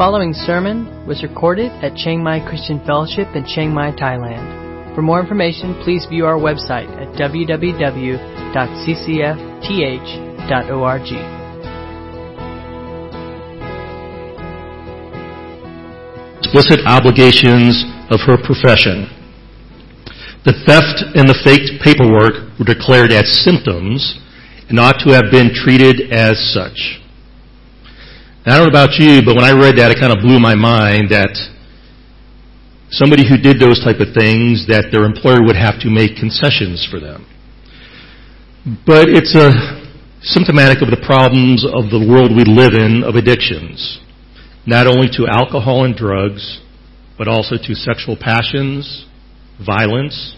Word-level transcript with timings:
following 0.00 0.32
sermon 0.32 0.88
was 1.06 1.22
recorded 1.22 1.70
at 1.84 1.94
Chiang 1.94 2.24
Mai 2.24 2.40
Christian 2.48 2.80
Fellowship 2.86 3.28
in 3.36 3.44
Chiang 3.44 3.68
Mai, 3.74 3.92
Thailand. 3.92 4.94
For 4.94 5.02
more 5.02 5.20
information, 5.20 5.74
please 5.84 6.06
view 6.08 6.24
our 6.24 6.38
website 6.40 6.88
at 6.96 7.12
www.ccfth.org. 7.20 8.16
Explicit 16.38 16.80
obligations 16.86 17.84
of 18.08 18.20
her 18.24 18.40
profession. 18.40 19.04
The 20.46 20.56
theft 20.64 21.04
and 21.14 21.28
the 21.28 21.36
faked 21.44 21.84
paperwork 21.84 22.56
were 22.58 22.64
declared 22.64 23.12
as 23.12 23.44
symptoms 23.44 24.16
and 24.70 24.80
ought 24.80 24.98
to 25.04 25.12
have 25.12 25.30
been 25.30 25.52
treated 25.52 26.10
as 26.10 26.40
such. 26.54 26.99
I 28.46 28.56
don't 28.56 28.72
know 28.72 28.72
about 28.72 28.96
you, 28.96 29.20
but 29.20 29.36
when 29.36 29.44
I 29.44 29.52
read 29.52 29.76
that, 29.76 29.92
it 29.92 30.00
kind 30.00 30.16
of 30.16 30.24
blew 30.24 30.40
my 30.40 30.54
mind 30.54 31.12
that 31.12 31.28
somebody 32.88 33.28
who 33.28 33.36
did 33.36 33.60
those 33.60 33.84
type 33.84 34.00
of 34.00 34.16
things, 34.16 34.64
that 34.64 34.88
their 34.88 35.04
employer 35.04 35.44
would 35.44 35.60
have 35.60 35.76
to 35.84 35.92
make 35.92 36.16
concessions 36.16 36.88
for 36.88 36.96
them. 36.96 37.28
But 38.88 39.12
it's 39.12 39.36
a 39.36 39.52
symptomatic 40.24 40.80
of 40.80 40.88
the 40.88 41.04
problems 41.04 41.68
of 41.68 41.92
the 41.92 42.00
world 42.00 42.32
we 42.32 42.48
live 42.48 42.72
in 42.72 43.04
of 43.04 43.20
addictions, 43.20 44.00
not 44.64 44.88
only 44.88 45.12
to 45.20 45.28
alcohol 45.28 45.84
and 45.84 45.92
drugs, 45.92 46.64
but 47.20 47.28
also 47.28 47.60
to 47.60 47.74
sexual 47.76 48.16
passions, 48.16 49.04
violence, 49.60 50.32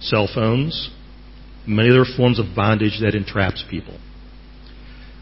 cell 0.00 0.26
phones, 0.26 0.90
many 1.66 1.90
other 1.90 2.04
forms 2.16 2.42
of 2.42 2.46
bondage 2.54 2.98
that 2.98 3.14
entraps 3.14 3.62
people. 3.70 3.94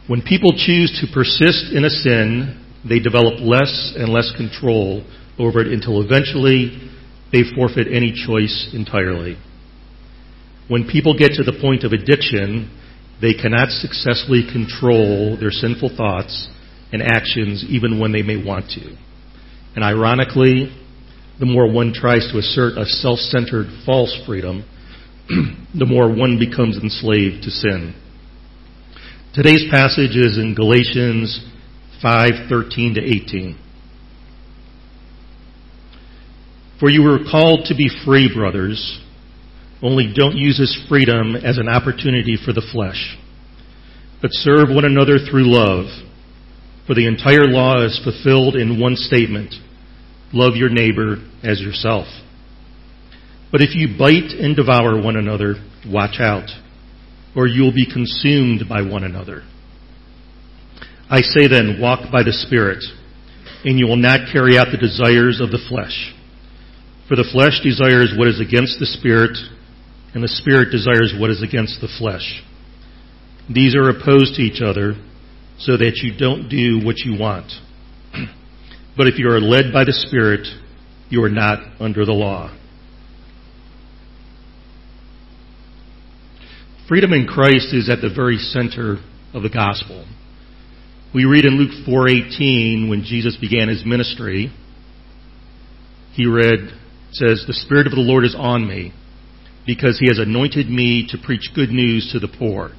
When 0.06 0.20
people 0.20 0.52
choose 0.52 0.92
to 1.00 1.12
persist 1.12 1.72
in 1.72 1.84
a 1.84 1.90
sin, 1.90 2.60
they 2.86 2.98
develop 2.98 3.40
less 3.40 3.94
and 3.96 4.12
less 4.12 4.30
control 4.36 5.02
over 5.38 5.60
it 5.60 5.72
until 5.72 6.02
eventually 6.02 6.90
they 7.32 7.42
forfeit 7.56 7.88
any 7.90 8.12
choice 8.12 8.70
entirely. 8.74 9.38
When 10.68 10.86
people 10.86 11.16
get 11.16 11.32
to 11.32 11.42
the 11.42 11.58
point 11.58 11.84
of 11.84 11.92
addiction, 11.92 12.70
they 13.22 13.32
cannot 13.32 13.70
successfully 13.70 14.44
control 14.50 15.38
their 15.40 15.50
sinful 15.50 15.96
thoughts 15.96 16.48
and 16.92 17.02
actions 17.02 17.64
even 17.68 17.98
when 17.98 18.12
they 18.12 18.22
may 18.22 18.36
want 18.36 18.68
to. 18.72 18.96
And 19.74 19.82
ironically, 19.82 20.68
the 21.40 21.46
more 21.46 21.70
one 21.70 21.94
tries 21.94 22.30
to 22.30 22.38
assert 22.38 22.76
a 22.76 22.84
self-centered 22.84 23.66
false 23.86 24.14
freedom, 24.26 24.64
the 25.28 25.86
more 25.86 26.14
one 26.14 26.38
becomes 26.38 26.76
enslaved 26.76 27.42
to 27.44 27.50
sin. 27.50 27.94
Today's 29.34 29.64
passage 29.68 30.14
is 30.14 30.38
in 30.38 30.54
Galatians 30.54 31.44
5:13 32.00 32.94
to 32.94 33.02
18. 33.02 33.56
For 36.78 36.88
you 36.88 37.02
were 37.02 37.18
called 37.28 37.64
to 37.64 37.74
be 37.74 37.88
free, 38.04 38.32
brothers, 38.32 39.00
only 39.82 40.12
don't 40.14 40.36
use 40.36 40.56
this 40.58 40.78
freedom 40.88 41.34
as 41.34 41.58
an 41.58 41.68
opportunity 41.68 42.36
for 42.36 42.52
the 42.52 42.62
flesh, 42.62 43.18
but 44.22 44.30
serve 44.32 44.68
one 44.70 44.84
another 44.84 45.18
through 45.18 45.52
love. 45.52 45.86
For 46.86 46.94
the 46.94 47.08
entire 47.08 47.48
law 47.48 47.84
is 47.84 47.98
fulfilled 48.04 48.54
in 48.54 48.78
one 48.78 48.94
statement 48.94 49.56
love 50.32 50.54
your 50.54 50.70
neighbor 50.70 51.18
as 51.42 51.60
yourself. 51.60 52.06
But 53.50 53.62
if 53.62 53.74
you 53.74 53.98
bite 53.98 54.30
and 54.30 54.54
devour 54.54 54.96
one 55.02 55.16
another, 55.16 55.56
watch 55.84 56.20
out 56.20 56.52
or 57.36 57.46
you 57.46 57.62
will 57.62 57.74
be 57.74 57.90
consumed 57.90 58.62
by 58.68 58.82
one 58.82 59.04
another. 59.04 59.42
I 61.10 61.20
say 61.20 61.48
then, 61.48 61.80
walk 61.80 62.10
by 62.10 62.22
the 62.22 62.32
Spirit, 62.32 62.82
and 63.64 63.78
you 63.78 63.86
will 63.86 64.00
not 64.00 64.32
carry 64.32 64.56
out 64.56 64.68
the 64.70 64.78
desires 64.78 65.40
of 65.40 65.50
the 65.50 65.62
flesh. 65.68 66.14
For 67.08 67.16
the 67.16 67.28
flesh 67.30 67.60
desires 67.62 68.14
what 68.16 68.28
is 68.28 68.40
against 68.40 68.78
the 68.80 68.86
Spirit, 68.86 69.36
and 70.14 70.22
the 70.22 70.28
Spirit 70.28 70.70
desires 70.70 71.14
what 71.18 71.30
is 71.30 71.42
against 71.42 71.80
the 71.80 71.92
flesh. 71.98 72.42
These 73.52 73.74
are 73.74 73.90
opposed 73.90 74.36
to 74.36 74.42
each 74.42 74.62
other, 74.62 74.94
so 75.58 75.76
that 75.76 76.00
you 76.02 76.16
don't 76.16 76.48
do 76.48 76.84
what 76.84 76.98
you 76.98 77.18
want. 77.18 77.52
but 78.96 79.06
if 79.06 79.18
you 79.18 79.28
are 79.28 79.40
led 79.40 79.72
by 79.72 79.84
the 79.84 79.92
Spirit, 79.92 80.46
you 81.10 81.22
are 81.22 81.28
not 81.28 81.58
under 81.78 82.06
the 82.06 82.12
law. 82.12 82.50
Freedom 86.86 87.14
in 87.14 87.26
Christ 87.26 87.72
is 87.72 87.88
at 87.88 88.02
the 88.02 88.12
very 88.14 88.36
center 88.36 88.98
of 89.32 89.42
the 89.42 89.48
gospel. 89.48 90.04
We 91.14 91.24
read 91.24 91.46
in 91.46 91.56
Luke 91.56 91.86
4:18 91.86 92.90
when 92.90 93.04
Jesus 93.04 93.36
began 93.36 93.68
his 93.68 93.86
ministry, 93.86 94.50
he 96.12 96.26
read 96.26 96.74
says, 97.10 97.46
"The 97.46 97.54
spirit 97.54 97.86
of 97.86 97.94
the 97.94 98.02
Lord 98.02 98.26
is 98.26 98.34
on 98.34 98.68
me, 98.68 98.92
because 99.66 99.98
he 99.98 100.08
has 100.08 100.18
anointed 100.18 100.68
me 100.68 101.06
to 101.06 101.16
preach 101.16 101.54
good 101.54 101.70
news 101.70 102.12
to 102.12 102.18
the 102.18 102.28
poor. 102.28 102.72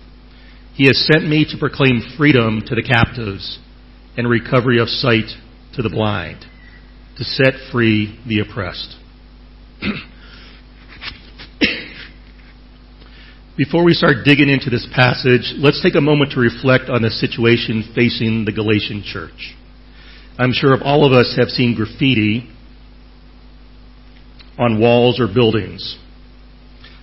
He 0.76 0.86
has 0.86 1.08
sent 1.12 1.28
me 1.28 1.44
to 1.46 1.58
proclaim 1.58 2.02
freedom 2.16 2.62
to 2.62 2.76
the 2.76 2.84
captives 2.84 3.58
and 4.18 4.30
recovery 4.30 4.78
of 4.78 4.88
sight 4.88 5.36
to 5.74 5.82
the 5.82 5.90
blind, 5.90 6.46
to 7.18 7.24
set 7.24 7.56
free 7.72 8.20
the 8.28 8.42
oppressed." 8.42 8.98
Before 13.58 13.86
we 13.86 13.94
start 13.94 14.26
digging 14.26 14.50
into 14.50 14.70
this 14.70 14.86
passage, 14.94 15.54
let's 15.56 15.82
take 15.82 15.96
a 15.96 16.02
moment 16.02 16.34
to 16.34 16.42
reflect 16.42 16.90
on 16.90 17.02
the 17.02 17.10
situation 17.10 17.90
facing 17.96 18.44
the 18.44 18.52
Galatian 18.52 19.02
church. 19.02 19.56
I'm 20.38 20.52
sure 20.52 20.74
if 20.74 20.82
all 20.84 21.06
of 21.06 21.14
us 21.14 21.38
have 21.40 21.48
seen 21.48 21.74
graffiti 21.74 22.50
on 24.60 24.82
walls 24.82 25.22
or 25.22 25.34
buildings. 25.34 25.98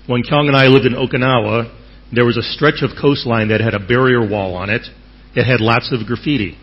When 0.06 0.24
Kyung 0.24 0.48
and 0.48 0.56
I 0.56 0.66
lived 0.66 0.84
in 0.84 0.92
Okinawa, 0.92 1.74
there 2.12 2.26
was 2.26 2.36
a 2.36 2.42
stretch 2.42 2.82
of 2.82 3.00
coastline 3.00 3.48
that 3.48 3.62
had 3.62 3.72
a 3.72 3.80
barrier 3.80 4.20
wall 4.20 4.54
on 4.54 4.68
it. 4.68 4.82
It 5.34 5.44
had 5.44 5.62
lots 5.62 5.90
of 5.90 6.06
graffiti. 6.06 6.58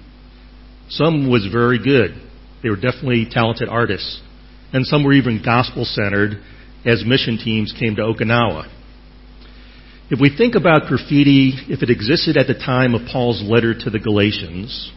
Some 0.90 1.32
was 1.32 1.50
very 1.52 1.80
good. 1.84 2.12
They 2.62 2.70
were 2.70 2.76
definitely 2.76 3.28
talented 3.32 3.70
artists. 3.70 4.22
And 4.72 4.86
some 4.86 5.04
were 5.04 5.14
even 5.14 5.42
gospel 5.44 5.84
centered 5.84 6.44
as 6.86 7.04
mission 7.04 7.40
teams 7.44 7.74
came 7.80 7.96
to 7.96 8.04
Okinawa. 8.04 8.76
If 10.12 10.20
we 10.20 10.36
think 10.36 10.56
about 10.56 10.88
graffiti, 10.88 11.54
if 11.68 11.84
it 11.84 11.92
existed 11.92 12.36
at 12.36 12.48
the 12.48 12.56
time 12.56 12.96
of 12.96 13.08
Paul's 13.12 13.44
letter 13.44 13.76
to 13.78 13.90
the 13.92 14.00
Galatians, 14.00 14.92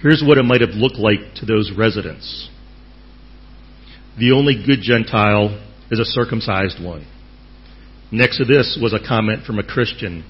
here's 0.00 0.24
what 0.26 0.38
it 0.38 0.44
might 0.44 0.62
have 0.62 0.70
looked 0.70 0.96
like 0.96 1.34
to 1.36 1.46
those 1.46 1.70
residents. 1.76 2.48
The 4.18 4.32
only 4.32 4.62
good 4.64 4.80
Gentile 4.80 5.60
is 5.90 6.00
a 6.00 6.06
circumcised 6.06 6.82
one. 6.82 7.06
Next 8.10 8.38
to 8.38 8.46
this 8.46 8.78
was 8.80 8.94
a 8.94 9.06
comment 9.06 9.44
from 9.44 9.58
a 9.58 9.62
Christian. 9.62 10.24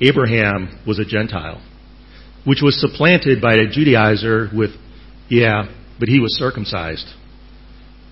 Abraham 0.00 0.80
was 0.84 0.98
a 0.98 1.04
Gentile, 1.04 1.62
which 2.44 2.58
was 2.60 2.80
supplanted 2.80 3.40
by 3.40 3.54
a 3.54 3.68
Judaizer 3.68 4.52
with, 4.52 4.70
yeah, 5.28 5.62
but 6.00 6.08
he 6.08 6.18
was 6.18 6.36
circumcised. 6.36 7.06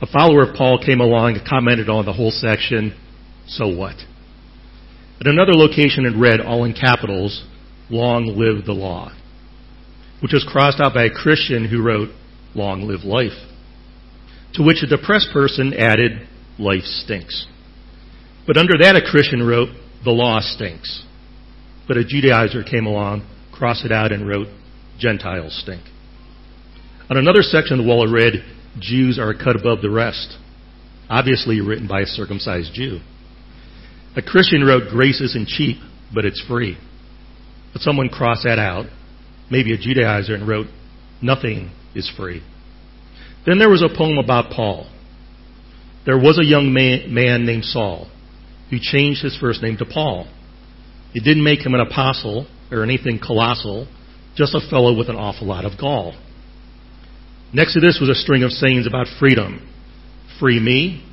A 0.00 0.06
follower 0.06 0.42
of 0.48 0.54
Paul 0.54 0.80
came 0.84 1.00
along 1.00 1.36
and 1.36 1.48
commented 1.48 1.88
on 1.88 2.06
the 2.06 2.12
whole 2.12 2.30
section, 2.30 2.96
so 3.48 3.66
what? 3.74 3.96
At 5.22 5.28
another 5.28 5.54
location, 5.54 6.04
it 6.04 6.18
read, 6.18 6.40
all 6.40 6.64
in 6.64 6.72
capitals, 6.72 7.44
Long 7.88 8.34
live 8.36 8.64
the 8.64 8.72
law, 8.72 9.12
which 10.20 10.32
was 10.32 10.44
crossed 10.50 10.80
out 10.80 10.94
by 10.94 11.04
a 11.04 11.14
Christian 11.14 11.64
who 11.64 11.80
wrote, 11.80 12.08
Long 12.56 12.88
live 12.88 13.04
life. 13.04 13.38
To 14.54 14.64
which 14.64 14.82
a 14.82 14.88
depressed 14.88 15.28
person 15.32 15.74
added, 15.74 16.26
Life 16.58 16.82
stinks. 16.82 17.46
But 18.48 18.56
under 18.56 18.72
that, 18.80 18.96
a 18.96 19.08
Christian 19.08 19.46
wrote, 19.46 19.68
The 20.04 20.10
law 20.10 20.40
stinks. 20.40 21.04
But 21.86 21.98
a 21.98 22.04
Judaizer 22.04 22.68
came 22.68 22.86
along, 22.86 23.24
crossed 23.52 23.84
it 23.84 23.92
out, 23.92 24.10
and 24.10 24.26
wrote, 24.26 24.48
Gentiles 24.98 25.56
stink. 25.62 25.82
On 27.08 27.16
another 27.16 27.42
section 27.42 27.78
of 27.78 27.84
the 27.84 27.88
wall, 27.88 28.08
it 28.08 28.10
read, 28.10 28.44
Jews 28.80 29.20
are 29.20 29.34
cut 29.34 29.54
above 29.54 29.82
the 29.82 29.90
rest. 29.90 30.36
Obviously 31.08 31.60
written 31.60 31.86
by 31.86 32.00
a 32.00 32.06
circumcised 32.06 32.74
Jew. 32.74 32.98
A 34.16 34.22
Christian 34.22 34.64
wrote, 34.64 34.90
Grace 34.90 35.20
isn't 35.20 35.48
cheap, 35.48 35.78
but 36.14 36.24
it's 36.24 36.42
free. 36.46 36.76
But 37.72 37.82
someone 37.82 38.08
crossed 38.08 38.44
that 38.44 38.58
out, 38.58 38.86
maybe 39.50 39.72
a 39.72 39.78
Judaizer, 39.78 40.34
and 40.34 40.46
wrote, 40.46 40.66
Nothing 41.22 41.70
is 41.94 42.10
free. 42.16 42.42
Then 43.46 43.58
there 43.58 43.70
was 43.70 43.82
a 43.82 43.88
poem 43.88 44.18
about 44.18 44.50
Paul. 44.50 44.86
There 46.04 46.18
was 46.18 46.38
a 46.38 46.44
young 46.44 46.72
man, 46.72 47.12
man 47.12 47.46
named 47.46 47.64
Saul 47.64 48.08
who 48.72 48.78
changed 48.80 49.22
his 49.22 49.36
first 49.38 49.62
name 49.62 49.76
to 49.76 49.84
Paul. 49.84 50.26
It 51.14 51.24
didn't 51.24 51.44
make 51.44 51.60
him 51.60 51.74
an 51.74 51.80
apostle 51.80 52.46
or 52.70 52.82
anything 52.82 53.20
colossal, 53.24 53.86
just 54.34 54.54
a 54.54 54.66
fellow 54.70 54.96
with 54.96 55.10
an 55.10 55.16
awful 55.16 55.46
lot 55.46 55.66
of 55.66 55.78
gall. 55.78 56.14
Next 57.52 57.74
to 57.74 57.80
this 57.80 57.98
was 58.00 58.08
a 58.08 58.14
string 58.14 58.42
of 58.42 58.50
sayings 58.50 58.86
about 58.86 59.06
freedom 59.20 59.68
free 60.40 60.58
me, 60.58 61.04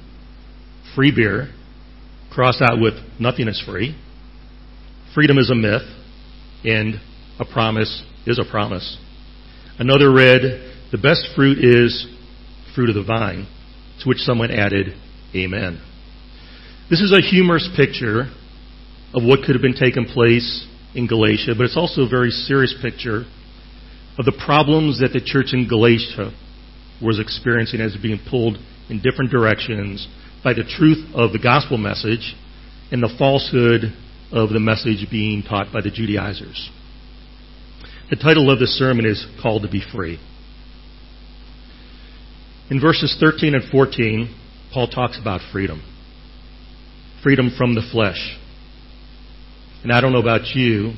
free 0.95 1.11
beer, 1.13 1.49
crossed 2.31 2.61
out 2.61 2.79
with 2.79 2.93
nothing 3.19 3.47
is 3.47 3.61
free. 3.65 3.95
Freedom 5.13 5.37
is 5.37 5.49
a 5.49 5.55
myth, 5.55 5.81
and 6.63 6.95
a 7.39 7.45
promise 7.45 8.03
is 8.25 8.39
a 8.39 8.49
promise. 8.49 8.97
Another 9.77 10.11
read, 10.11 10.41
The 10.91 10.97
best 10.97 11.29
fruit 11.35 11.57
is 11.59 12.07
fruit 12.75 12.89
of 12.89 12.95
the 12.95 13.03
vine, 13.03 13.47
to 14.01 14.09
which 14.09 14.19
someone 14.19 14.51
added, 14.51 14.87
Amen. 15.35 15.81
This 16.89 17.01
is 17.01 17.11
a 17.11 17.21
humorous 17.21 17.69
picture 17.75 18.31
of 19.13 19.23
what 19.23 19.41
could 19.45 19.55
have 19.55 19.61
been 19.61 19.75
taking 19.75 20.05
place 20.05 20.67
in 20.95 21.07
Galatia, 21.07 21.53
but 21.57 21.65
it's 21.65 21.77
also 21.77 22.01
a 22.01 22.09
very 22.09 22.29
serious 22.29 22.75
picture 22.81 23.25
of 24.17 24.25
the 24.25 24.43
problems 24.45 24.99
that 24.99 25.13
the 25.13 25.21
church 25.23 25.53
in 25.53 25.67
Galatia 25.67 26.33
was 27.01 27.19
experiencing 27.19 27.79
as 27.79 27.95
being 28.01 28.19
pulled 28.29 28.57
in 28.89 29.01
different 29.01 29.31
directions 29.31 30.07
by 30.43 30.53
the 30.53 30.63
truth 30.63 31.05
of 31.13 31.31
the 31.31 31.39
gospel 31.39 31.77
message 31.77 32.35
and 32.91 33.03
the 33.03 33.13
falsehood 33.17 33.93
of 34.31 34.49
the 34.49 34.59
message 34.59 35.05
being 35.09 35.43
taught 35.43 35.71
by 35.73 35.81
the 35.81 35.91
Judaizers. 35.91 36.69
The 38.09 38.15
title 38.15 38.49
of 38.49 38.59
this 38.59 38.77
sermon 38.77 39.05
is 39.05 39.25
Called 39.41 39.63
to 39.63 39.69
be 39.69 39.83
Free. 39.93 40.19
In 42.69 42.79
verses 42.79 43.15
13 43.19 43.55
and 43.55 43.69
14, 43.69 44.35
Paul 44.73 44.87
talks 44.87 45.19
about 45.19 45.41
freedom. 45.51 45.81
Freedom 47.23 47.51
from 47.55 47.75
the 47.75 47.87
flesh. 47.91 48.37
And 49.83 49.91
I 49.91 50.01
don't 50.01 50.13
know 50.13 50.21
about 50.21 50.55
you, 50.55 50.93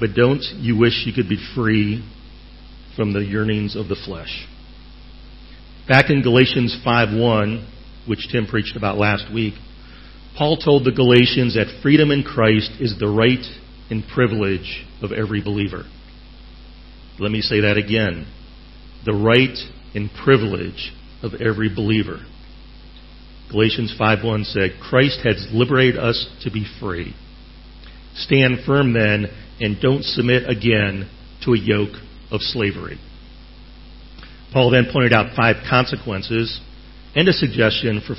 but 0.00 0.14
don't 0.14 0.42
you 0.56 0.76
wish 0.78 1.04
you 1.06 1.12
could 1.12 1.28
be 1.28 1.38
free 1.54 2.04
from 2.96 3.12
the 3.12 3.20
yearnings 3.20 3.76
of 3.76 3.88
the 3.88 3.96
flesh? 3.96 4.46
Back 5.88 6.10
in 6.10 6.22
Galatians 6.22 6.76
5:1, 6.84 7.64
which 8.08 8.28
Tim 8.32 8.46
preached 8.46 8.76
about 8.76 8.98
last 8.98 9.32
week, 9.32 9.54
Paul 10.36 10.56
told 10.56 10.84
the 10.84 10.92
Galatians 10.92 11.54
that 11.54 11.80
freedom 11.82 12.10
in 12.10 12.22
Christ 12.22 12.70
is 12.80 12.94
the 12.98 13.08
right 13.08 13.44
and 13.90 14.04
privilege 14.06 14.86
of 15.02 15.12
every 15.12 15.42
believer. 15.42 15.84
Let 17.18 17.32
me 17.32 17.40
say 17.40 17.60
that 17.60 17.76
again. 17.76 18.26
The 19.04 19.14
right 19.14 19.56
and 19.94 20.10
privilege 20.24 20.92
of 21.22 21.34
every 21.40 21.68
believer. 21.68 22.20
Galatians 23.50 23.92
5:1 23.98 24.44
said, 24.44 24.78
"Christ 24.78 25.20
has 25.22 25.48
liberated 25.52 25.96
us 25.98 26.26
to 26.42 26.50
be 26.50 26.64
free." 26.64 27.14
Stand 28.14 28.60
firm 28.60 28.92
then 28.92 29.28
and 29.60 29.80
don't 29.80 30.04
submit 30.04 30.48
again 30.48 31.06
to 31.42 31.54
a 31.54 31.58
yoke 31.58 31.98
of 32.30 32.42
slavery. 32.42 32.98
Paul 34.52 34.70
then 34.70 34.86
pointed 34.86 35.12
out 35.12 35.34
five 35.34 35.64
consequences 35.68 36.60
and 37.14 37.28
a 37.28 37.32
suggestion 37.32 38.00
for, 38.06 38.14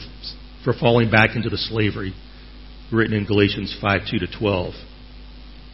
for 0.63 0.77
falling 0.77 1.09
back 1.09 1.35
into 1.35 1.49
the 1.49 1.57
slavery 1.57 2.13
written 2.91 3.15
in 3.15 3.25
Galatians 3.25 3.75
5 3.81 4.01
2 4.09 4.19
to 4.19 4.27
12. 4.39 4.73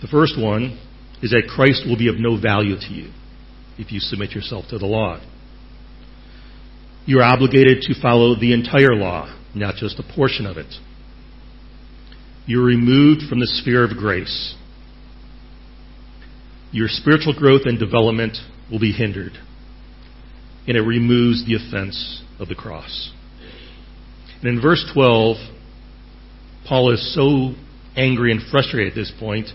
The 0.01 0.07
first 0.07 0.39
one 0.39 0.79
is 1.21 1.31
that 1.31 1.50
Christ 1.53 1.83
will 1.88 1.97
be 1.97 2.09
of 2.09 2.15
no 2.17 2.39
value 2.39 2.75
to 2.75 2.94
you 2.94 3.12
if 3.77 3.91
you 3.91 4.00
submit 4.00 4.31
yourself 4.31 4.65
to 4.69 4.77
the 4.77 4.85
law. 4.85 5.19
You 7.06 7.19
are 7.19 7.23
obligated 7.23 7.81
to 7.83 8.01
follow 8.01 8.35
the 8.35 8.53
entire 8.53 8.95
law, 8.95 9.33
not 9.53 9.75
just 9.75 10.00
a 10.00 10.15
portion 10.15 10.45
of 10.45 10.57
it. 10.57 10.73
You're 12.45 12.65
removed 12.65 13.23
from 13.29 13.39
the 13.39 13.47
sphere 13.47 13.83
of 13.83 13.97
grace. 13.97 14.56
Your 16.71 16.88
spiritual 16.89 17.33
growth 17.33 17.62
and 17.65 17.79
development 17.79 18.38
will 18.69 18.79
be 18.79 18.91
hindered. 18.91 19.33
And 20.67 20.75
it 20.75 20.81
removes 20.81 21.45
the 21.45 21.56
offense 21.56 22.23
of 22.40 22.48
the 22.48 22.56
cross. 22.56 23.12
And 24.42 24.50
in 24.50 24.62
verse 24.62 24.86
12, 24.94 25.38
Paul 26.68 26.92
is 26.94 27.16
so 27.16 27.54
angry 27.96 28.32
and 28.32 28.42
frustrated 28.52 28.94
at 28.94 28.96
this 28.96 29.12
point 29.20 29.48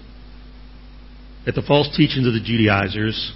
at 1.46 1.54
the 1.54 1.62
false 1.62 1.94
teachings 1.96 2.26
of 2.26 2.32
the 2.32 2.40
Judaizers 2.40 3.32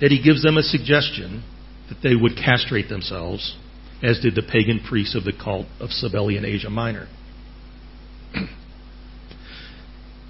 that 0.00 0.10
he 0.10 0.22
gives 0.22 0.42
them 0.42 0.56
a 0.56 0.62
suggestion 0.62 1.44
that 1.88 1.98
they 2.02 2.14
would 2.14 2.36
castrate 2.36 2.88
themselves, 2.88 3.56
as 4.02 4.20
did 4.20 4.34
the 4.34 4.42
pagan 4.42 4.80
priests 4.88 5.14
of 5.14 5.24
the 5.24 5.32
cult 5.32 5.66
of 5.78 5.90
Cybele 5.90 6.36
in 6.36 6.44
Asia 6.44 6.70
Minor. 6.70 7.08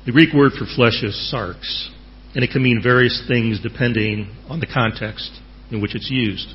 The 0.06 0.12
Greek 0.12 0.32
word 0.32 0.52
for 0.52 0.64
flesh 0.64 1.02
is 1.02 1.30
sarx, 1.30 1.90
and 2.34 2.42
it 2.42 2.50
can 2.50 2.62
mean 2.62 2.80
various 2.82 3.22
things 3.28 3.60
depending 3.60 4.34
on 4.48 4.58
the 4.58 4.66
context 4.66 5.30
in 5.70 5.82
which 5.82 5.94
it's 5.94 6.10
used. 6.10 6.54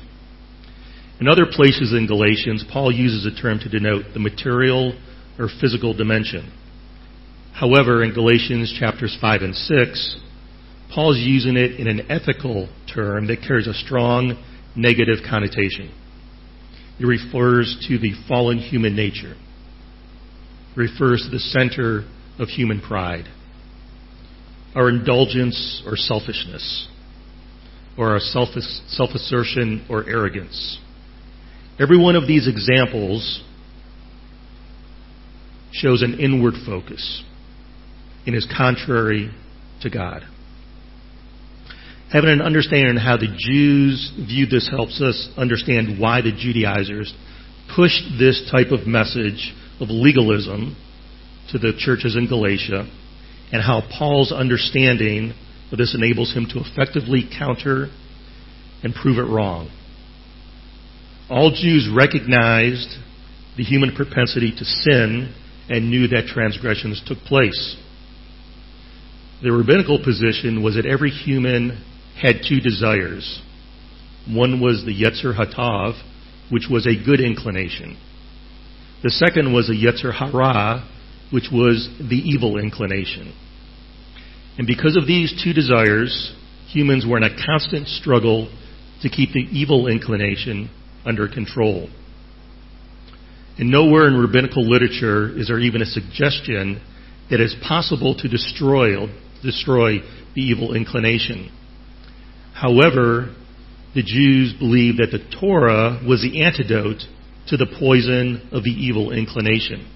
In 1.20 1.28
other 1.28 1.46
places 1.50 1.92
in 1.92 2.06
Galatians, 2.06 2.64
Paul 2.70 2.92
uses 2.92 3.24
a 3.24 3.40
term 3.40 3.58
to 3.60 3.68
denote 3.68 4.04
the 4.12 4.20
material 4.20 4.98
or 5.38 5.48
physical 5.60 5.94
dimension. 5.94 6.52
However, 7.54 8.04
in 8.04 8.12
Galatians 8.12 8.74
chapters 8.78 9.16
5 9.18 9.42
and 9.42 9.54
6, 9.54 10.16
Paul 10.94 11.12
is 11.12 11.20
using 11.20 11.56
it 11.56 11.80
in 11.80 11.88
an 11.88 12.10
ethical 12.10 12.68
term 12.92 13.26
that 13.28 13.42
carries 13.46 13.66
a 13.66 13.74
strong 13.74 14.42
negative 14.76 15.18
connotation. 15.28 15.92
It 17.00 17.06
refers 17.06 17.76
to 17.88 17.98
the 17.98 18.12
fallen 18.28 18.58
human 18.58 18.94
nature. 18.94 19.32
It 19.32 20.78
refers 20.78 21.22
to 21.24 21.30
the 21.30 21.38
center 21.38 22.04
of 22.38 22.48
human 22.48 22.80
pride 22.80 23.26
our 24.76 24.90
indulgence 24.90 25.82
or 25.86 25.96
selfishness, 25.96 26.86
or 27.96 28.10
our 28.10 28.20
self 28.20 28.50
assertion 29.14 29.86
or 29.88 30.06
arrogance. 30.06 30.78
Every 31.78 31.98
one 31.98 32.16
of 32.16 32.26
these 32.26 32.48
examples 32.48 33.42
shows 35.72 36.02
an 36.02 36.18
inward 36.18 36.54
focus 36.64 37.22
and 38.26 38.34
is 38.34 38.48
contrary 38.56 39.30
to 39.82 39.90
God. 39.90 40.22
Having 42.10 42.30
an 42.30 42.40
understanding 42.40 42.96
of 42.96 43.02
how 43.02 43.16
the 43.16 43.34
Jews 43.36 44.12
viewed 44.16 44.50
this 44.50 44.68
helps 44.70 45.02
us 45.02 45.28
understand 45.36 46.00
why 46.00 46.22
the 46.22 46.32
Judaizers 46.32 47.12
pushed 47.74 48.04
this 48.18 48.48
type 48.50 48.70
of 48.70 48.86
message 48.86 49.52
of 49.80 49.90
legalism 49.90 50.76
to 51.50 51.58
the 51.58 51.72
churches 51.76 52.16
in 52.16 52.28
Galatia 52.28 52.88
and 53.52 53.62
how 53.62 53.82
Paul's 53.98 54.32
understanding 54.32 55.34
of 55.70 55.78
this 55.78 55.94
enables 55.94 56.32
him 56.32 56.46
to 56.50 56.60
effectively 56.60 57.28
counter 57.38 57.88
and 58.82 58.94
prove 58.94 59.18
it 59.18 59.30
wrong. 59.30 59.68
All 61.28 61.50
Jews 61.50 61.90
recognized 61.92 62.88
the 63.56 63.64
human 63.64 63.94
propensity 63.94 64.52
to 64.56 64.64
sin 64.64 65.34
and 65.68 65.90
knew 65.90 66.06
that 66.08 66.26
transgressions 66.28 67.02
took 67.04 67.18
place. 67.18 67.76
The 69.42 69.50
rabbinical 69.50 70.02
position 70.02 70.62
was 70.62 70.76
that 70.76 70.86
every 70.86 71.10
human 71.10 71.82
had 72.20 72.36
two 72.48 72.60
desires. 72.60 73.42
One 74.28 74.60
was 74.60 74.84
the 74.84 74.94
Yetzer 74.94 75.36
Hatov, 75.36 76.00
which 76.50 76.68
was 76.70 76.86
a 76.86 77.04
good 77.04 77.20
inclination. 77.20 77.98
The 79.02 79.10
second 79.10 79.52
was 79.52 79.68
a 79.68 79.72
Yetzer 79.72 80.14
Hara, 80.14 80.88
which 81.32 81.48
was 81.52 81.88
the 81.98 82.16
evil 82.16 82.56
inclination. 82.56 83.34
And 84.58 84.66
because 84.66 84.96
of 84.96 85.06
these 85.06 85.38
two 85.42 85.52
desires, 85.52 86.34
humans 86.68 87.04
were 87.06 87.18
in 87.18 87.24
a 87.24 87.44
constant 87.44 87.88
struggle 87.88 88.48
to 89.02 89.08
keep 89.10 89.32
the 89.32 89.46
evil 89.50 89.88
inclination 89.88 90.70
under 91.06 91.28
control. 91.28 91.88
And 93.58 93.70
nowhere 93.70 94.06
in 94.08 94.18
rabbinical 94.18 94.68
literature 94.68 95.30
is 95.38 95.48
there 95.48 95.58
even 95.58 95.80
a 95.80 95.86
suggestion 95.86 96.82
that 97.30 97.40
it's 97.40 97.56
possible 97.66 98.14
to 98.16 98.28
destroy, 98.28 99.06
destroy 99.42 100.00
the 100.34 100.42
evil 100.42 100.74
inclination. 100.74 101.50
However, 102.52 103.34
the 103.94 104.02
Jews 104.02 104.52
believed 104.58 104.98
that 104.98 105.10
the 105.10 105.24
Torah 105.40 106.02
was 106.06 106.20
the 106.20 106.42
antidote 106.42 107.02
to 107.48 107.56
the 107.56 107.66
poison 107.78 108.48
of 108.52 108.62
the 108.64 108.70
evil 108.70 109.12
inclination. 109.12 109.90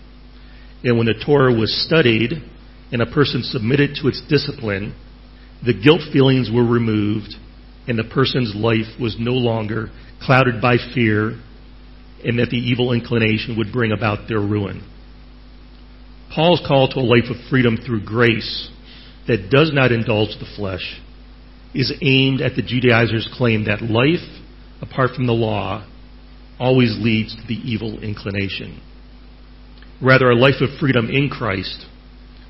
And 0.83 0.97
when 0.97 1.07
the 1.07 1.23
Torah 1.25 1.52
was 1.52 1.85
studied 1.87 2.33
and 2.93 3.02
a 3.02 3.07
person 3.07 3.43
submitted 3.43 3.97
to 3.97 4.09
its 4.09 4.23
discipline, 4.29 4.95
the 5.64 5.75
guilt 5.75 6.00
feelings 6.12 6.50
were 6.52 6.64
removed 6.64 7.35
and 7.87 7.99
the 7.99 8.05
person's 8.05 8.55
life 8.55 8.99
was 9.00 9.17
no 9.19 9.33
longer 9.33 9.90
clouded 10.23 10.61
by 10.61 10.77
fear 10.95 11.41
and 12.25 12.39
that 12.39 12.50
the 12.50 12.59
evil 12.59 12.93
inclination 12.93 13.57
would 13.57 13.73
bring 13.73 13.93
about 13.93 14.29
their 14.29 14.41
ruin. 14.41 14.87
Paul's 16.35 16.62
call 16.67 16.89
to 16.89 17.00
a 17.00 17.00
life 17.00 17.31
of 17.31 17.37
freedom 17.49 17.77
through 17.77 18.05
grace 18.05 18.71
that 19.27 19.50
does 19.50 19.73
not 19.73 19.93
indulge 19.93 20.39
the 20.39 20.53
flesh 20.57 21.00
is 21.75 21.93
aimed 22.03 22.41
at 22.41 22.57
the 22.57 22.62
Judaizers' 22.62 23.29
claim 23.33 23.65
that 23.65 23.83
life, 23.83 24.27
apart 24.81 25.11
from 25.15 25.27
the 25.27 25.33
law, 25.33 25.87
always 26.59 26.97
leads 27.00 27.35
to 27.35 27.43
the 27.47 27.55
evil 27.55 28.00
inclination. 28.03 28.81
Rather, 30.03 30.31
a 30.31 30.35
life 30.35 30.61
of 30.61 30.79
freedom 30.79 31.09
in 31.11 31.29
Christ 31.29 31.87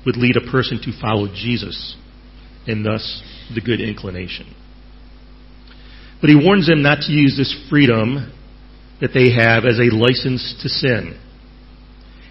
would 0.05 0.17
lead 0.17 0.35
a 0.37 0.51
person 0.51 0.79
to 0.83 0.99
follow 0.99 1.27
Jesus 1.27 1.95
and 2.67 2.85
thus 2.85 3.21
the 3.53 3.61
good 3.61 3.79
inclination. 3.79 4.55
But 6.21 6.29
he 6.29 6.35
warns 6.35 6.67
them 6.67 6.83
not 6.83 6.99
to 7.01 7.11
use 7.11 7.35
this 7.35 7.53
freedom 7.69 8.31
that 9.01 9.09
they 9.13 9.31
have 9.33 9.65
as 9.65 9.79
a 9.79 9.93
license 9.95 10.55
to 10.61 10.69
sin. 10.69 11.19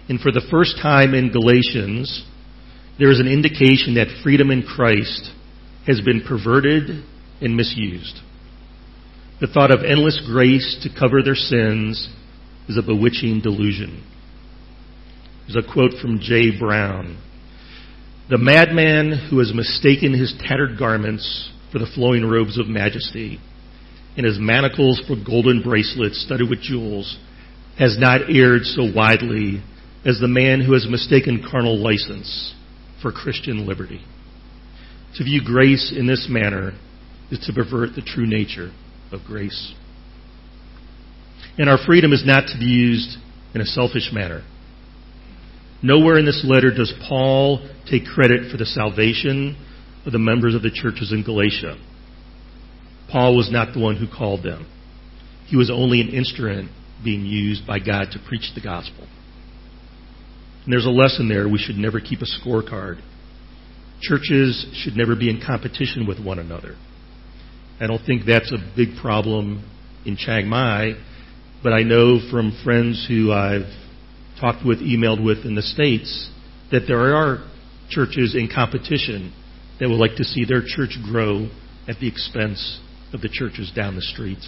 And 0.07 0.19
for 0.19 0.31
the 0.31 0.47
first 0.49 0.77
time 0.81 1.13
in 1.13 1.31
Galatians, 1.31 2.25
there 2.97 3.11
is 3.11 3.19
an 3.19 3.27
indication 3.27 3.95
that 3.95 4.21
freedom 4.23 4.49
in 4.49 4.63
Christ 4.63 5.31
has 5.85 5.99
been 5.99 6.23
perverted 6.25 7.03
and 7.41 7.57
misused. 7.57 8.19
The 9.41 9.47
thought 9.47 9.71
of 9.71 9.83
endless 9.83 10.21
grace 10.25 10.79
to 10.83 10.99
cover 10.99 11.21
their 11.21 11.35
sins 11.35 12.07
is 12.69 12.77
a 12.77 12.83
bewitching 12.83 13.41
delusion. 13.41 14.03
There's 15.47 15.65
a 15.65 15.73
quote 15.73 15.93
from 16.01 16.19
J. 16.19 16.57
Brown. 16.57 17.21
The 18.29 18.37
madman 18.37 19.27
who 19.29 19.39
has 19.39 19.53
mistaken 19.53 20.13
his 20.13 20.33
tattered 20.47 20.79
garments 20.79 21.51
for 21.71 21.79
the 21.79 21.91
flowing 21.93 22.23
robes 22.23 22.57
of 22.57 22.67
majesty 22.67 23.39
and 24.17 24.25
his 24.25 24.37
manacles 24.39 25.01
for 25.07 25.15
golden 25.15 25.61
bracelets 25.61 26.23
studded 26.25 26.49
with 26.49 26.61
jewels 26.61 27.17
has 27.77 27.97
not 27.97 28.21
erred 28.29 28.63
so 28.63 28.91
widely 28.93 29.63
as 30.05 30.19
the 30.19 30.27
man 30.27 30.61
who 30.61 30.73
has 30.73 30.87
mistaken 30.89 31.45
carnal 31.49 31.77
license 31.77 32.53
for 33.01 33.11
Christian 33.11 33.65
liberty. 33.65 34.01
To 35.15 35.23
view 35.23 35.41
grace 35.43 35.93
in 35.95 36.07
this 36.07 36.27
manner 36.29 36.73
is 37.31 37.39
to 37.45 37.53
pervert 37.53 37.95
the 37.95 38.01
true 38.01 38.27
nature 38.27 38.71
of 39.11 39.21
grace. 39.25 39.73
And 41.57 41.69
our 41.69 41.77
freedom 41.85 42.13
is 42.13 42.23
not 42.25 42.47
to 42.47 42.59
be 42.59 42.65
used 42.65 43.17
in 43.53 43.61
a 43.61 43.65
selfish 43.65 44.09
manner. 44.13 44.43
Nowhere 45.83 46.17
in 46.17 46.25
this 46.25 46.43
letter 46.47 46.73
does 46.73 46.93
Paul 47.07 47.67
take 47.89 48.05
credit 48.05 48.51
for 48.51 48.57
the 48.57 48.65
salvation 48.65 49.57
of 50.05 50.11
the 50.11 50.19
members 50.19 50.55
of 50.55 50.61
the 50.61 50.71
churches 50.71 51.11
in 51.11 51.23
Galatia. 51.23 51.77
Paul 53.11 53.35
was 53.35 53.51
not 53.51 53.73
the 53.73 53.79
one 53.79 53.97
who 53.97 54.07
called 54.07 54.43
them. 54.43 54.67
He 55.47 55.57
was 55.57 55.69
only 55.69 55.99
an 55.99 56.09
instrument 56.09 56.71
being 57.03 57.25
used 57.25 57.67
by 57.67 57.79
God 57.79 58.07
to 58.11 58.19
preach 58.27 58.51
the 58.55 58.61
gospel. 58.61 59.05
And 60.63 60.71
there's 60.71 60.85
a 60.85 60.89
lesson 60.89 61.27
there. 61.27 61.49
We 61.49 61.57
should 61.57 61.75
never 61.75 61.99
keep 61.99 62.19
a 62.21 62.25
scorecard. 62.25 63.01
Churches 64.01 64.65
should 64.73 64.95
never 64.95 65.15
be 65.15 65.29
in 65.29 65.41
competition 65.45 66.07
with 66.07 66.23
one 66.23 66.39
another. 66.39 66.75
I 67.79 67.87
don't 67.87 68.03
think 68.05 68.23
that's 68.25 68.51
a 68.51 68.73
big 68.75 68.95
problem 69.01 69.67
in 70.05 70.15
Chiang 70.15 70.47
Mai, 70.47 70.93
but 71.63 71.73
I 71.73 71.83
know 71.83 72.19
from 72.31 72.57
friends 72.63 73.05
who 73.07 73.31
I've 73.31 73.69
talked 74.39 74.65
with, 74.65 74.79
emailed 74.79 75.23
with 75.23 75.45
in 75.45 75.55
the 75.55 75.61
States, 75.61 76.29
that 76.71 76.83
there 76.87 77.15
are 77.15 77.47
churches 77.89 78.35
in 78.35 78.49
competition 78.53 79.33
that 79.79 79.89
would 79.89 79.99
like 79.99 80.15
to 80.15 80.23
see 80.23 80.45
their 80.45 80.61
church 80.65 80.97
grow 81.03 81.49
at 81.87 81.99
the 81.99 82.07
expense 82.07 82.79
of 83.13 83.21
the 83.21 83.29
churches 83.29 83.71
down 83.75 83.95
the 83.95 84.01
street. 84.01 84.39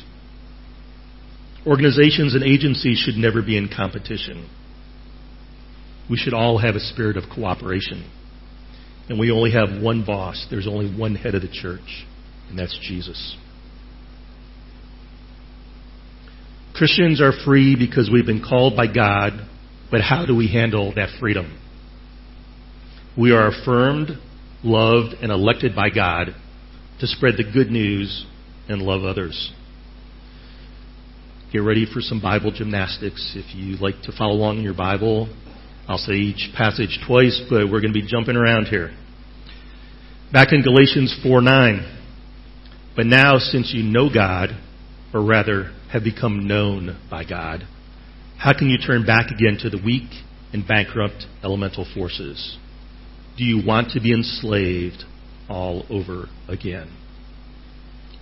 Organizations 1.65 2.35
and 2.35 2.43
agencies 2.43 2.97
should 2.97 3.15
never 3.15 3.41
be 3.41 3.57
in 3.57 3.69
competition. 3.75 4.49
We 6.09 6.17
should 6.17 6.33
all 6.33 6.57
have 6.57 6.75
a 6.75 6.79
spirit 6.79 7.15
of 7.15 7.23
cooperation. 7.33 8.09
And 9.09 9.19
we 9.19 9.31
only 9.31 9.51
have 9.51 9.81
one 9.81 10.05
boss. 10.05 10.47
There's 10.49 10.67
only 10.67 10.93
one 10.93 11.15
head 11.15 11.35
of 11.35 11.41
the 11.41 11.51
church, 11.51 12.05
and 12.49 12.57
that's 12.57 12.77
Jesus. 12.81 13.37
Christians 16.73 17.21
are 17.21 17.33
free 17.45 17.75
because 17.77 18.09
we've 18.11 18.25
been 18.25 18.43
called 18.43 18.75
by 18.75 18.87
God, 18.91 19.33
but 19.91 20.01
how 20.01 20.25
do 20.25 20.35
we 20.35 20.47
handle 20.47 20.93
that 20.95 21.09
freedom? 21.19 21.59
We 23.17 23.31
are 23.31 23.47
affirmed, 23.49 24.09
loved, 24.63 25.13
and 25.21 25.31
elected 25.31 25.75
by 25.75 25.89
God 25.89 26.35
to 26.99 27.07
spread 27.07 27.35
the 27.37 27.43
good 27.43 27.69
news 27.69 28.25
and 28.67 28.81
love 28.81 29.03
others. 29.03 29.51
Get 31.51 31.59
ready 31.59 31.85
for 31.85 32.01
some 32.01 32.19
Bible 32.19 32.51
gymnastics. 32.51 33.35
If 33.35 33.55
you 33.55 33.77
like 33.77 34.01
to 34.03 34.11
follow 34.17 34.33
along 34.33 34.57
in 34.57 34.63
your 34.63 34.73
Bible, 34.73 35.29
I'll 35.87 35.97
say 35.97 36.13
each 36.13 36.49
passage 36.55 36.99
twice, 37.05 37.41
but 37.49 37.69
we're 37.69 37.81
going 37.81 37.93
to 37.93 38.01
be 38.01 38.07
jumping 38.07 38.35
around 38.35 38.65
here. 38.65 38.95
Back 40.31 40.51
in 40.51 40.63
Galatians 40.63 41.15
4 41.21 41.41
9. 41.41 41.99
But 42.95 43.05
now, 43.05 43.37
since 43.37 43.71
you 43.73 43.83
know 43.83 44.09
God, 44.11 44.49
or 45.13 45.23
rather 45.23 45.71
have 45.91 46.03
become 46.03 46.47
known 46.47 46.97
by 47.09 47.23
God, 47.23 47.67
how 48.37 48.57
can 48.57 48.69
you 48.69 48.77
turn 48.77 49.05
back 49.05 49.29
again 49.29 49.57
to 49.61 49.69
the 49.69 49.81
weak 49.83 50.09
and 50.53 50.67
bankrupt 50.67 51.25
elemental 51.43 51.85
forces? 51.93 52.57
Do 53.37 53.43
you 53.43 53.65
want 53.65 53.91
to 53.91 54.01
be 54.01 54.13
enslaved 54.13 55.03
all 55.49 55.85
over 55.89 56.25
again? 56.47 56.89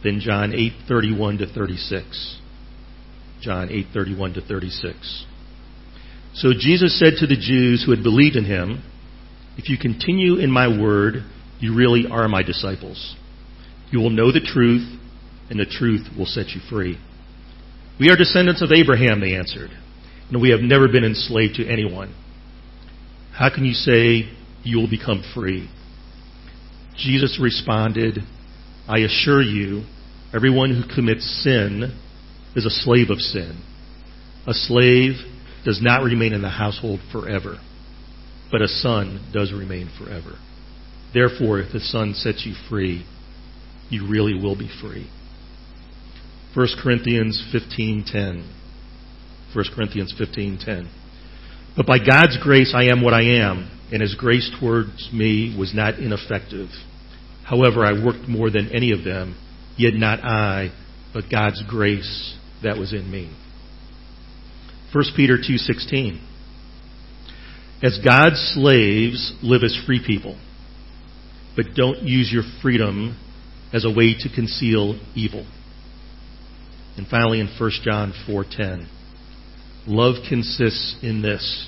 Then 0.03 0.19
John 0.19 0.51
8:31 0.53 1.39
to 1.39 1.47
36. 1.47 2.37
John 3.41 3.69
8:31 3.69 4.33
to 4.35 4.41
36. 4.41 5.25
So 6.33 6.53
Jesus 6.57 6.97
said 6.97 7.15
to 7.17 7.27
the 7.27 7.35
Jews 7.35 7.83
who 7.83 7.91
had 7.91 8.03
believed 8.03 8.35
in 8.35 8.45
him, 8.45 8.81
If 9.57 9.69
you 9.69 9.77
continue 9.77 10.37
in 10.37 10.49
my 10.49 10.67
word, 10.67 11.23
you 11.59 11.75
really 11.75 12.05
are 12.09 12.27
my 12.27 12.41
disciples. 12.41 13.15
You 13.91 13.99
will 13.99 14.09
know 14.09 14.31
the 14.31 14.39
truth, 14.39 14.87
and 15.49 15.59
the 15.59 15.65
truth 15.65 16.07
will 16.17 16.25
set 16.25 16.49
you 16.49 16.61
free. 16.69 16.97
We 17.99 18.09
are 18.09 18.15
descendants 18.15 18.61
of 18.61 18.71
Abraham, 18.71 19.19
they 19.19 19.35
answered, 19.35 19.69
and 20.29 20.41
we 20.41 20.49
have 20.51 20.61
never 20.61 20.87
been 20.87 21.03
enslaved 21.03 21.55
to 21.55 21.67
anyone. 21.67 22.15
How 23.33 23.53
can 23.53 23.65
you 23.65 23.73
say 23.73 24.29
you 24.63 24.77
will 24.77 24.89
become 24.89 25.23
free? 25.35 25.69
Jesus 26.95 27.37
responded, 27.41 28.19
I 28.87 28.99
assure 28.99 29.41
you, 29.41 29.83
everyone 30.33 30.71
who 30.71 30.95
commits 30.95 31.43
sin 31.43 31.97
is 32.55 32.65
a 32.65 32.69
slave 32.69 33.09
of 33.09 33.19
sin. 33.19 33.61
A 34.47 34.53
slave 34.53 35.15
does 35.63 35.81
not 35.81 36.03
remain 36.03 36.33
in 36.33 36.41
the 36.41 36.49
household 36.49 36.99
forever, 37.11 37.57
but 38.51 38.61
a 38.61 38.67
son 38.67 39.29
does 39.33 39.53
remain 39.53 39.89
forever. 39.97 40.37
Therefore, 41.13 41.59
if 41.59 41.71
the 41.71 41.79
son 41.79 42.13
sets 42.15 42.45
you 42.45 42.53
free, 42.69 43.05
you 43.89 44.07
really 44.07 44.33
will 44.33 44.55
be 44.55 44.69
free. 44.81 45.09
1 46.53 46.67
Corinthians 46.81 47.41
15:10. 47.53 48.43
1 49.53 49.65
Corinthians 49.75 50.13
15:10. 50.13 50.87
But 51.75 51.85
by 51.85 51.99
God's 51.99 52.37
grace 52.37 52.73
I 52.73 52.85
am 52.85 53.01
what 53.01 53.13
I 53.13 53.21
am, 53.21 53.69
and 53.91 54.01
his 54.01 54.15
grace 54.15 54.49
towards 54.59 55.11
me 55.13 55.55
was 55.57 55.73
not 55.73 55.99
ineffective. 55.99 56.69
However, 57.51 57.85
I 57.85 57.91
worked 58.03 58.27
more 58.27 58.49
than 58.49 58.69
any 58.73 58.91
of 58.93 59.03
them, 59.03 59.35
yet 59.77 59.93
not 59.93 60.23
I, 60.23 60.71
but 61.13 61.25
God's 61.29 61.61
grace 61.67 62.35
that 62.63 62.77
was 62.77 62.93
in 62.93 63.11
me. 63.11 63.29
1 64.93 65.03
Peter 65.15 65.37
2:16 65.37 66.19
As 67.83 67.99
God's 68.03 68.39
slaves 68.55 69.33
live 69.43 69.63
as 69.63 69.75
free 69.85 70.01
people 70.03 70.37
but 71.55 71.75
don't 71.75 72.03
use 72.03 72.31
your 72.31 72.43
freedom 72.61 73.17
as 73.73 73.85
a 73.85 73.91
way 73.91 74.15
to 74.17 74.29
conceal 74.33 74.97
evil. 75.15 75.45
And 76.97 77.07
finally 77.07 77.39
in 77.39 77.47
1 77.47 77.71
John 77.83 78.13
4:10 78.27 78.87
Love 79.87 80.15
consists 80.29 80.95
in 81.01 81.21
this 81.21 81.67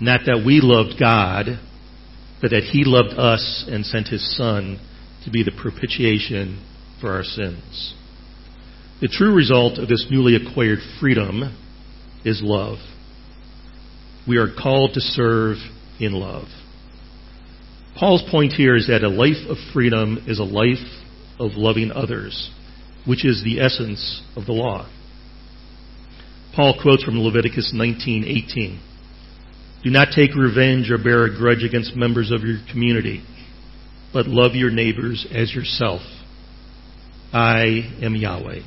not 0.00 0.20
that 0.26 0.42
we 0.44 0.60
loved 0.60 0.98
God 0.98 1.58
but 2.42 2.50
that 2.50 2.64
he 2.64 2.82
loved 2.84 3.16
us 3.16 3.64
and 3.68 3.86
sent 3.86 4.08
his 4.08 4.36
son 4.36 4.78
to 5.24 5.30
be 5.30 5.44
the 5.44 5.52
propitiation 5.52 6.60
for 7.00 7.12
our 7.12 7.22
sins. 7.22 7.94
The 9.00 9.08
true 9.08 9.32
result 9.32 9.78
of 9.78 9.88
this 9.88 10.08
newly 10.10 10.34
acquired 10.34 10.80
freedom 11.00 11.56
is 12.24 12.42
love. 12.42 12.78
We 14.26 14.36
are 14.38 14.48
called 14.52 14.94
to 14.94 15.00
serve 15.00 15.56
in 16.00 16.12
love. 16.12 16.48
Paul's 17.96 18.24
point 18.30 18.52
here 18.52 18.74
is 18.74 18.88
that 18.88 19.04
a 19.04 19.08
life 19.08 19.48
of 19.48 19.56
freedom 19.72 20.24
is 20.26 20.38
a 20.38 20.44
life 20.44 20.78
of 21.38 21.52
loving 21.54 21.92
others, 21.92 22.50
which 23.06 23.24
is 23.24 23.42
the 23.44 23.60
essence 23.60 24.22
of 24.36 24.46
the 24.46 24.52
law. 24.52 24.88
Paul 26.54 26.78
quotes 26.80 27.02
from 27.04 27.18
Leviticus 27.18 27.72
19:18. 27.74 28.78
Do 29.82 29.90
not 29.90 30.08
take 30.14 30.34
revenge 30.34 30.90
or 30.90 30.98
bear 30.98 31.24
a 31.24 31.36
grudge 31.36 31.64
against 31.64 31.96
members 31.96 32.30
of 32.30 32.42
your 32.42 32.58
community, 32.70 33.24
but 34.12 34.26
love 34.26 34.54
your 34.54 34.70
neighbors 34.70 35.26
as 35.32 35.52
yourself. 35.52 36.02
I 37.32 37.98
am 38.00 38.14
Yahweh 38.14 38.60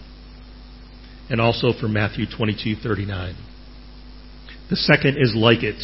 and 1.30 1.42
also 1.42 1.74
from 1.74 1.94
Matthew 1.94 2.26
22:39. 2.26 3.36
The 4.70 4.76
second 4.76 5.18
is 5.18 5.34
like 5.36 5.64
it. 5.64 5.82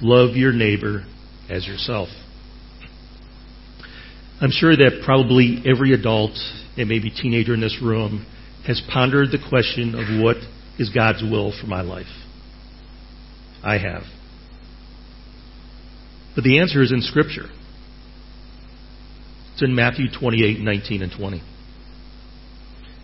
Love 0.00 0.36
your 0.36 0.52
neighbor 0.52 1.04
as 1.48 1.66
yourself. 1.66 2.08
I'm 4.40 4.50
sure 4.50 4.76
that 4.76 5.02
probably 5.04 5.62
every 5.64 5.92
adult 5.92 6.36
and 6.76 6.88
maybe 6.88 7.10
teenager 7.10 7.54
in 7.54 7.60
this 7.60 7.80
room 7.80 8.26
has 8.66 8.80
pondered 8.88 9.30
the 9.30 9.38
question 9.38 9.94
of 9.94 10.20
what 10.22 10.36
is 10.78 10.90
God's 10.90 11.22
will 11.22 11.52
for 11.52 11.66
my 11.66 11.82
life. 11.82 12.10
I 13.62 13.78
have. 13.78 14.02
But 16.34 16.44
the 16.44 16.58
answer 16.58 16.82
is 16.82 16.92
in 16.92 17.00
Scripture. 17.00 17.46
It's 19.52 19.62
in 19.62 19.74
Matthew 19.74 20.06
28, 20.10 20.58
19, 20.60 21.02
and 21.02 21.12
20 21.16 21.42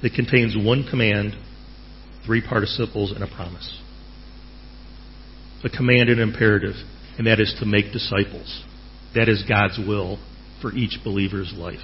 It 0.02 0.14
contains 0.14 0.56
one 0.56 0.84
command, 0.88 1.34
three 2.26 2.42
participles, 2.46 3.12
and 3.12 3.22
a 3.22 3.28
promise. 3.28 3.80
A 5.62 5.68
command 5.68 6.08
and 6.08 6.20
imperative, 6.20 6.74
and 7.18 7.26
that 7.26 7.38
is 7.38 7.54
to 7.60 7.66
make 7.66 7.92
disciples. 7.92 8.64
That 9.14 9.28
is 9.28 9.44
God's 9.48 9.78
will 9.78 10.18
for 10.60 10.72
each 10.72 10.98
believer's 11.04 11.52
life. 11.56 11.78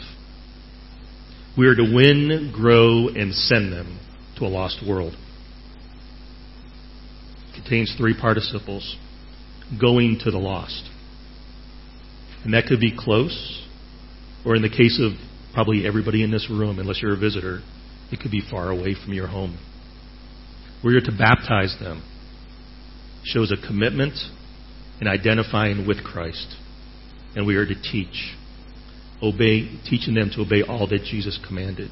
We 1.56 1.68
are 1.68 1.76
to 1.76 1.94
win, 1.94 2.52
grow, 2.54 3.08
and 3.08 3.32
send 3.32 3.72
them 3.72 4.00
to 4.38 4.44
a 4.44 4.48
lost 4.48 4.84
world. 4.86 5.14
It 7.52 7.54
contains 7.54 7.94
three 7.96 8.14
participles 8.18 8.96
going 9.80 10.18
to 10.24 10.30
the 10.30 10.38
lost. 10.38 10.90
And 12.46 12.54
that 12.54 12.66
could 12.66 12.78
be 12.78 12.94
close, 12.96 13.66
or 14.44 14.54
in 14.54 14.62
the 14.62 14.68
case 14.68 15.02
of 15.02 15.18
probably 15.52 15.84
everybody 15.84 16.22
in 16.22 16.30
this 16.30 16.48
room, 16.48 16.78
unless 16.78 17.02
you're 17.02 17.14
a 17.14 17.18
visitor, 17.18 17.58
it 18.12 18.20
could 18.20 18.30
be 18.30 18.40
far 18.48 18.70
away 18.70 18.94
from 18.94 19.14
your 19.14 19.26
home. 19.26 19.58
We're 20.84 21.00
to 21.00 21.10
baptize 21.10 21.76
them. 21.80 22.04
Shows 23.24 23.50
a 23.50 23.66
commitment 23.66 24.14
in 25.00 25.08
identifying 25.08 25.88
with 25.88 26.04
Christ. 26.04 26.46
And 27.34 27.48
we 27.48 27.56
are 27.56 27.66
to 27.66 27.74
teach. 27.74 28.36
Obey, 29.20 29.80
teaching 29.90 30.14
them 30.14 30.30
to 30.36 30.42
obey 30.42 30.62
all 30.62 30.86
that 30.86 31.02
Jesus 31.02 31.40
commanded. 31.48 31.90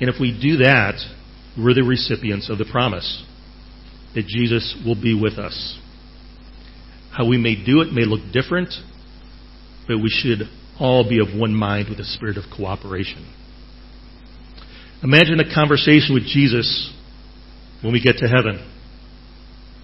And 0.00 0.10
if 0.10 0.16
we 0.20 0.32
do 0.36 0.64
that, 0.64 0.94
we're 1.56 1.74
the 1.74 1.84
recipients 1.84 2.50
of 2.50 2.58
the 2.58 2.68
promise 2.68 3.24
that 4.16 4.26
Jesus 4.26 4.76
will 4.84 5.00
be 5.00 5.14
with 5.14 5.34
us. 5.34 5.78
How 7.12 7.28
we 7.28 7.38
may 7.38 7.54
do 7.54 7.82
it 7.82 7.92
may 7.92 8.04
look 8.04 8.32
different, 8.32 8.70
but 9.90 10.00
we 10.00 10.08
should 10.08 10.48
all 10.78 11.02
be 11.08 11.18
of 11.18 11.36
one 11.36 11.52
mind 11.52 11.88
with 11.88 11.98
a 11.98 12.04
spirit 12.04 12.36
of 12.36 12.44
cooperation. 12.56 13.28
Imagine 15.02 15.40
a 15.40 15.52
conversation 15.52 16.14
with 16.14 16.22
Jesus 16.22 16.92
when 17.82 17.92
we 17.92 18.00
get 18.00 18.18
to 18.18 18.28
heaven. 18.28 18.64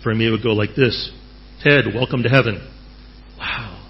For 0.05 0.15
me, 0.15 0.29
it 0.29 0.31
would 0.31 0.45
go 0.45 0.51
like 0.51 0.77
this 0.77 1.11
Ted, 1.65 1.87
welcome 1.93 2.23
to 2.23 2.29
heaven. 2.29 2.73
Wow, 3.37 3.85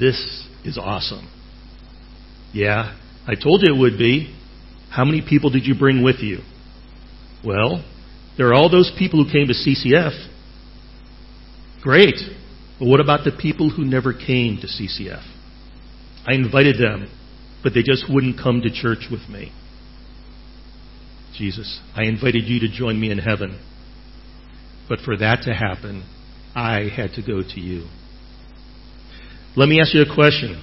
this 0.00 0.16
is 0.64 0.76
awesome. 0.76 1.30
Yeah, 2.52 2.98
I 3.28 3.34
told 3.40 3.62
you 3.62 3.72
it 3.72 3.78
would 3.78 3.96
be. 3.96 4.34
How 4.90 5.04
many 5.04 5.22
people 5.26 5.50
did 5.50 5.66
you 5.66 5.78
bring 5.78 6.02
with 6.02 6.18
you? 6.18 6.38
Well, 7.44 7.84
there 8.36 8.48
are 8.48 8.54
all 8.54 8.70
those 8.70 8.92
people 8.98 9.24
who 9.24 9.30
came 9.30 9.46
to 9.46 9.54
CCF. 9.54 10.30
Great. 11.80 12.16
But 12.80 12.88
what 12.88 12.98
about 12.98 13.24
the 13.24 13.30
people 13.30 13.70
who 13.70 13.84
never 13.84 14.12
came 14.12 14.58
to 14.60 14.66
CCF? 14.66 15.33
I 16.26 16.34
invited 16.34 16.76
them, 16.78 17.10
but 17.62 17.74
they 17.74 17.82
just 17.82 18.06
wouldn't 18.08 18.38
come 18.38 18.62
to 18.62 18.70
church 18.70 19.06
with 19.10 19.28
me. 19.28 19.52
Jesus, 21.36 21.80
I 21.94 22.04
invited 22.04 22.44
you 22.44 22.60
to 22.60 22.68
join 22.68 23.00
me 23.00 23.10
in 23.10 23.18
heaven. 23.18 23.60
But 24.88 25.00
for 25.00 25.16
that 25.16 25.42
to 25.42 25.54
happen, 25.54 26.04
I 26.54 26.88
had 26.94 27.12
to 27.14 27.22
go 27.22 27.42
to 27.42 27.60
you. 27.60 27.86
Let 29.56 29.68
me 29.68 29.80
ask 29.80 29.94
you 29.94 30.02
a 30.02 30.14
question. 30.14 30.62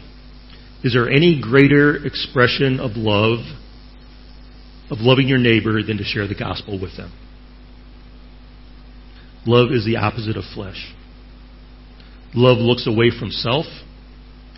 Is 0.84 0.94
there 0.94 1.10
any 1.10 1.40
greater 1.42 2.04
expression 2.06 2.80
of 2.80 2.92
love, 2.96 3.40
of 4.90 5.00
loving 5.00 5.28
your 5.28 5.38
neighbor, 5.38 5.84
than 5.84 5.98
to 5.98 6.04
share 6.04 6.28
the 6.28 6.36
gospel 6.36 6.80
with 6.80 6.98
them? 6.98 7.12
Love 9.46 9.72
is 9.72 9.86
the 9.86 9.98
opposite 9.98 10.38
of 10.38 10.44
flesh. 10.54 10.94
Love 12.34 12.58
looks 12.60 12.88
away 12.88 13.12
from 13.18 13.30
self 13.30 13.66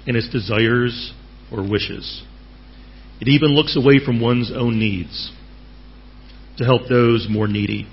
and 0.05 0.17
its 0.17 0.29
desires 0.29 1.13
or 1.51 1.62
wishes. 1.62 2.24
It 3.22 3.27
even 3.27 3.50
looks 3.50 3.77
away 3.77 4.00
from 4.03 4.19
one's 4.19 4.51
own 4.53 4.79
needs 4.79 5.31
to 6.57 6.65
help 6.65 6.83
those 6.89 7.27
more 7.29 7.48
needy. 7.48 7.88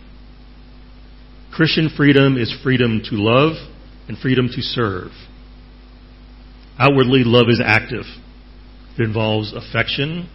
Christian 1.53 1.91
freedom 1.97 2.37
is 2.37 2.55
freedom 2.63 3.01
to 3.05 3.17
love 3.17 3.55
and 4.09 4.19
freedom 4.19 4.49
to 4.49 4.63
serve. 4.63 5.11
Outwardly, 6.79 7.23
love 7.25 7.47
is 7.49 7.61
active. 7.65 8.05
It 8.99 9.03
involves 9.03 9.53
affection, 9.53 10.29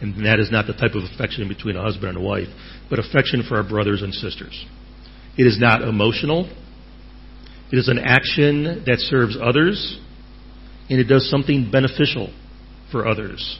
and 0.00 0.26
that 0.26 0.40
is 0.40 0.50
not 0.50 0.66
the 0.66 0.72
type 0.72 0.94
of 0.94 1.04
affection 1.04 1.48
between 1.48 1.76
a 1.76 1.82
husband 1.82 2.16
and 2.16 2.18
a 2.18 2.20
wife, 2.20 2.48
but 2.88 2.98
affection 2.98 3.44
for 3.46 3.56
our 3.56 3.68
brothers 3.68 4.02
and 4.02 4.12
sisters. 4.14 4.64
It 5.36 5.46
is 5.46 5.58
not 5.60 5.82
emotional. 5.82 6.50
It 7.72 7.76
is 7.76 7.88
an 7.88 7.98
action 7.98 8.84
that 8.86 8.98
serves 8.98 9.36
others, 9.40 9.98
and 10.90 10.98
it 10.98 11.04
does 11.04 11.30
something 11.30 11.70
beneficial 11.70 12.32
for 12.90 13.06
others. 13.06 13.58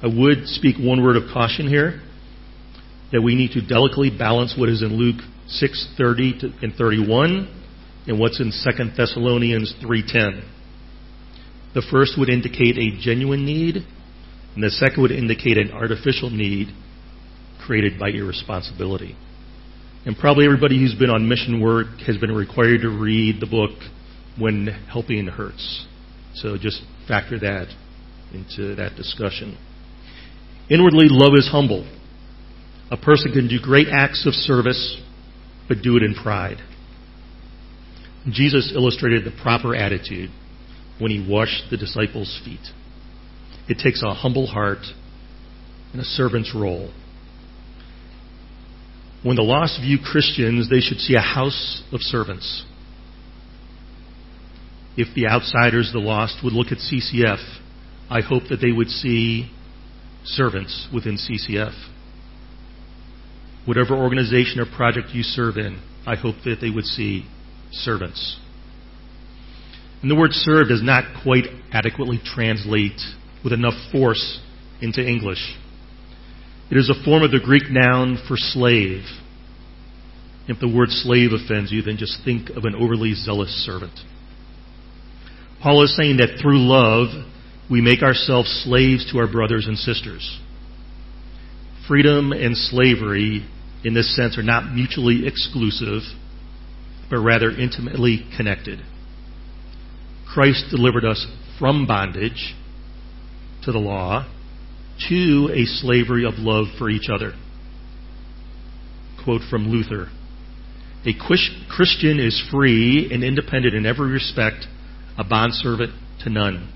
I 0.00 0.06
would 0.06 0.46
speak 0.46 0.76
one 0.78 1.02
word 1.02 1.16
of 1.16 1.24
caution 1.32 1.66
here 1.66 2.00
that 3.10 3.20
we 3.20 3.34
need 3.34 3.50
to 3.52 3.60
delicately 3.60 4.16
balance 4.16 4.54
what 4.56 4.68
is 4.68 4.82
in 4.82 4.96
Luke 4.96 5.20
6:30 5.48 6.62
and 6.62 6.74
31 6.74 7.48
and 8.06 8.18
what's 8.18 8.40
in 8.40 8.52
2 8.52 8.96
Thessalonians 8.96 9.74
3:10. 9.82 10.42
The 11.74 11.82
first 11.82 12.16
would 12.16 12.30
indicate 12.30 12.78
a 12.78 12.96
genuine 13.00 13.44
need, 13.44 13.84
and 14.54 14.62
the 14.62 14.70
second 14.70 15.02
would 15.02 15.10
indicate 15.10 15.58
an 15.58 15.72
artificial 15.72 16.30
need 16.30 16.68
created 17.60 17.98
by 17.98 18.10
irresponsibility. 18.10 19.16
And 20.06 20.16
probably 20.16 20.44
everybody 20.44 20.78
who's 20.78 20.94
been 20.94 21.10
on 21.10 21.28
mission 21.28 21.60
work 21.60 22.00
has 22.06 22.16
been 22.16 22.34
required 22.34 22.82
to 22.82 22.88
read 22.88 23.40
the 23.40 23.46
book 23.46 23.72
When 24.38 24.68
Helping 24.90 25.26
Hurts. 25.26 25.87
So 26.42 26.56
just 26.56 26.82
factor 27.06 27.38
that 27.40 27.68
into 28.32 28.74
that 28.76 28.94
discussion. 28.96 29.56
Inwardly, 30.70 31.06
love 31.08 31.32
is 31.34 31.48
humble. 31.50 31.88
A 32.90 32.96
person 32.96 33.32
can 33.32 33.48
do 33.48 33.58
great 33.60 33.88
acts 33.90 34.26
of 34.26 34.34
service, 34.34 35.00
but 35.68 35.82
do 35.82 35.96
it 35.96 36.02
in 36.02 36.14
pride. 36.14 36.58
Jesus 38.30 38.72
illustrated 38.74 39.24
the 39.24 39.42
proper 39.42 39.74
attitude 39.74 40.30
when 40.98 41.10
he 41.10 41.26
washed 41.28 41.70
the 41.70 41.76
disciples' 41.76 42.40
feet. 42.44 42.60
It 43.68 43.78
takes 43.82 44.02
a 44.02 44.14
humble 44.14 44.46
heart 44.46 44.84
and 45.92 46.00
a 46.00 46.04
servant's 46.04 46.54
role. 46.54 46.92
When 49.22 49.36
the 49.36 49.42
lost 49.42 49.80
view 49.80 49.98
Christians, 49.98 50.70
they 50.70 50.80
should 50.80 50.98
see 50.98 51.14
a 51.14 51.20
house 51.20 51.82
of 51.92 52.00
servants. 52.00 52.64
If 54.98 55.14
the 55.14 55.28
outsiders, 55.28 55.90
the 55.92 56.00
lost, 56.00 56.42
would 56.42 56.52
look 56.52 56.72
at 56.72 56.78
CCF, 56.78 57.38
I 58.10 58.20
hope 58.20 58.48
that 58.50 58.58
they 58.60 58.72
would 58.72 58.88
see 58.88 59.50
servants 60.24 60.88
within 60.92 61.16
CCF 61.16 61.72
whatever 63.68 63.94
organization 63.94 64.60
or 64.60 64.64
project 64.64 65.10
you 65.12 65.22
serve 65.22 65.58
in, 65.58 65.78
I 66.06 66.16
hope 66.16 66.36
that 66.46 66.56
they 66.62 66.70
would 66.70 66.86
see 66.86 67.26
servants. 67.70 68.40
And 70.00 70.10
the 70.10 70.16
word 70.16 70.32
serve 70.32 70.68
does 70.68 70.82
not 70.82 71.22
quite 71.22 71.44
adequately 71.70 72.18
translate 72.24 72.98
with 73.44 73.52
enough 73.52 73.74
force 73.92 74.40
into 74.80 75.06
English. 75.06 75.54
It 76.70 76.78
is 76.78 76.88
a 76.88 77.04
form 77.04 77.22
of 77.22 77.30
the 77.30 77.40
Greek 77.44 77.64
noun 77.68 78.16
for 78.26 78.38
slave. 78.38 79.02
If 80.48 80.60
the 80.60 80.74
word 80.74 80.88
slave 80.88 81.32
offends 81.32 81.70
you, 81.70 81.82
then 81.82 81.98
just 81.98 82.24
think 82.24 82.48
of 82.48 82.64
an 82.64 82.74
overly 82.74 83.12
zealous 83.12 83.50
servant. 83.66 84.00
Paul 85.62 85.82
is 85.84 85.96
saying 85.96 86.18
that 86.18 86.40
through 86.40 86.58
love, 86.58 87.08
we 87.70 87.80
make 87.80 88.02
ourselves 88.02 88.62
slaves 88.64 89.10
to 89.12 89.18
our 89.18 89.30
brothers 89.30 89.66
and 89.66 89.76
sisters. 89.76 90.40
Freedom 91.86 92.32
and 92.32 92.56
slavery 92.56 93.46
in 93.84 93.94
this 93.94 94.14
sense, 94.14 94.36
are 94.36 94.42
not 94.42 94.74
mutually 94.74 95.26
exclusive, 95.26 96.02
but 97.08 97.18
rather 97.18 97.50
intimately 97.50 98.26
connected. 98.36 98.80
Christ 100.32 100.66
delivered 100.70 101.04
us 101.04 101.26
from 101.58 101.86
bondage 101.86 102.54
to 103.64 103.72
the 103.72 103.78
law 103.78 104.26
to 105.08 105.50
a 105.54 105.64
slavery 105.64 106.24
of 106.24 106.34
love 106.38 106.66
for 106.76 106.90
each 106.90 107.08
other. 107.12 107.32
Quote 109.24 109.42
from 109.48 109.68
Luther 109.68 110.08
A 111.06 111.14
Christian 111.14 112.18
is 112.18 112.42
free 112.50 113.08
and 113.12 113.22
independent 113.22 113.74
in 113.74 113.86
every 113.86 114.10
respect, 114.10 114.66
a 115.18 115.24
bondservant 115.24 115.92
to 116.22 116.30
none. 116.30 116.72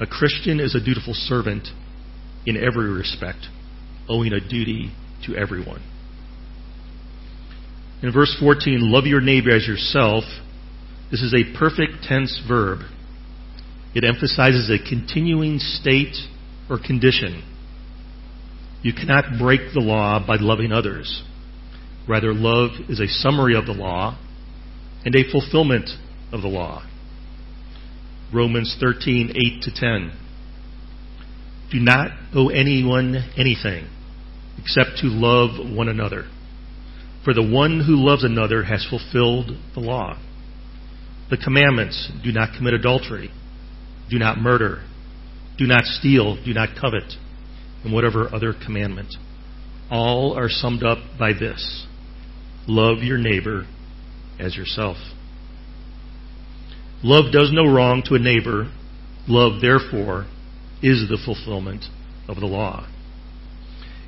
A 0.00 0.06
Christian 0.06 0.60
is 0.60 0.74
a 0.74 0.82
dutiful 0.82 1.12
servant 1.12 1.68
in 2.46 2.56
every 2.56 2.90
respect, 2.90 3.46
owing 4.08 4.32
a 4.32 4.40
duty 4.40 4.92
to 5.26 5.36
everyone. 5.36 5.82
In 8.02 8.12
verse 8.12 8.34
14, 8.40 8.78
love 8.80 9.04
your 9.04 9.20
neighbor 9.20 9.50
as 9.50 9.66
yourself. 9.66 10.24
This 11.10 11.20
is 11.20 11.34
a 11.34 11.58
perfect 11.58 12.04
tense 12.04 12.40
verb. 12.48 12.78
It 13.94 14.04
emphasizes 14.04 14.70
a 14.70 14.88
continuing 14.88 15.58
state 15.58 16.16
or 16.70 16.78
condition. 16.78 17.42
You 18.82 18.94
cannot 18.94 19.38
break 19.38 19.60
the 19.74 19.80
law 19.80 20.24
by 20.24 20.36
loving 20.36 20.72
others. 20.72 21.22
Rather, 22.08 22.32
love 22.32 22.70
is 22.88 23.00
a 23.00 23.08
summary 23.08 23.54
of 23.54 23.66
the 23.66 23.72
law 23.72 24.16
and 25.04 25.14
a 25.14 25.30
fulfillment 25.30 25.90
of 26.32 26.40
the 26.40 26.48
law. 26.48 26.86
Romans 28.32 28.76
13, 28.80 29.32
8 29.34 29.62
to 29.62 29.70
10. 29.74 30.12
Do 31.72 31.80
not 31.80 32.10
owe 32.34 32.48
anyone 32.48 33.16
anything 33.36 33.88
except 34.58 34.98
to 34.98 35.06
love 35.06 35.74
one 35.74 35.88
another. 35.88 36.28
For 37.24 37.34
the 37.34 37.46
one 37.46 37.84
who 37.86 37.96
loves 37.96 38.24
another 38.24 38.64
has 38.64 38.86
fulfilled 38.88 39.56
the 39.74 39.80
law. 39.80 40.18
The 41.30 41.36
commandments 41.36 42.10
do 42.24 42.32
not 42.32 42.56
commit 42.56 42.74
adultery, 42.74 43.30
do 44.08 44.18
not 44.18 44.38
murder, 44.38 44.84
do 45.58 45.66
not 45.66 45.84
steal, 45.84 46.42
do 46.44 46.52
not 46.52 46.70
covet, 46.80 47.14
and 47.84 47.92
whatever 47.92 48.34
other 48.34 48.52
commandment. 48.52 49.14
All 49.90 50.34
are 50.36 50.48
summed 50.48 50.82
up 50.82 50.98
by 51.18 51.32
this 51.32 51.86
love 52.66 52.98
your 52.98 53.18
neighbor 53.18 53.66
as 54.38 54.56
yourself. 54.56 54.96
Love 57.02 57.32
does 57.32 57.50
no 57.52 57.64
wrong 57.64 58.02
to 58.06 58.14
a 58.14 58.18
neighbor. 58.18 58.70
Love, 59.26 59.60
therefore, 59.60 60.26
is 60.82 61.08
the 61.08 61.18
fulfillment 61.24 61.84
of 62.28 62.36
the 62.36 62.46
law. 62.46 62.86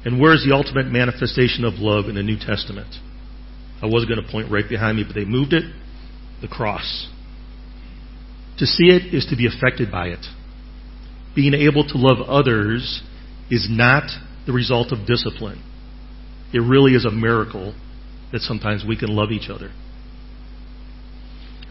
And 0.05 0.21
where's 0.21 0.45
the 0.45 0.55
ultimate 0.55 0.87
manifestation 0.87 1.65
of 1.65 1.75
love 1.75 2.09
in 2.09 2.17
the 2.17 2.23
New 2.23 2.39
Testament? 2.39 2.95
I 3.81 3.87
was 3.87 4.05
going 4.05 4.23
to 4.23 4.31
point 4.31 4.51
right 4.51 4.69
behind 4.69 4.97
me, 4.97 5.05
but 5.07 5.15
they 5.15 5.25
moved 5.25 5.53
it 5.53 5.65
the 6.41 6.49
cross. 6.49 7.09
To 8.59 8.67
see 8.67 8.89
it 8.89 9.15
is 9.15 9.27
to 9.31 9.37
be 9.37 9.47
affected 9.47 9.91
by 9.91 10.09
it. 10.09 10.27
Being 11.35 11.55
able 11.55 11.87
to 11.89 11.97
love 11.97 12.19
others 12.29 13.03
is 13.51 13.69
not 13.71 14.11
the 14.47 14.53
result 14.53 14.93
of 14.93 15.07
discipline. 15.07 15.63
It 16.53 16.59
really 16.59 16.93
is 16.93 17.07
a 17.07 17.11
miracle 17.11 17.75
that 18.33 18.41
sometimes 18.41 18.85
we 18.87 18.97
can 18.99 19.09
love 19.09 19.31
each 19.31 19.49
other. 19.49 19.71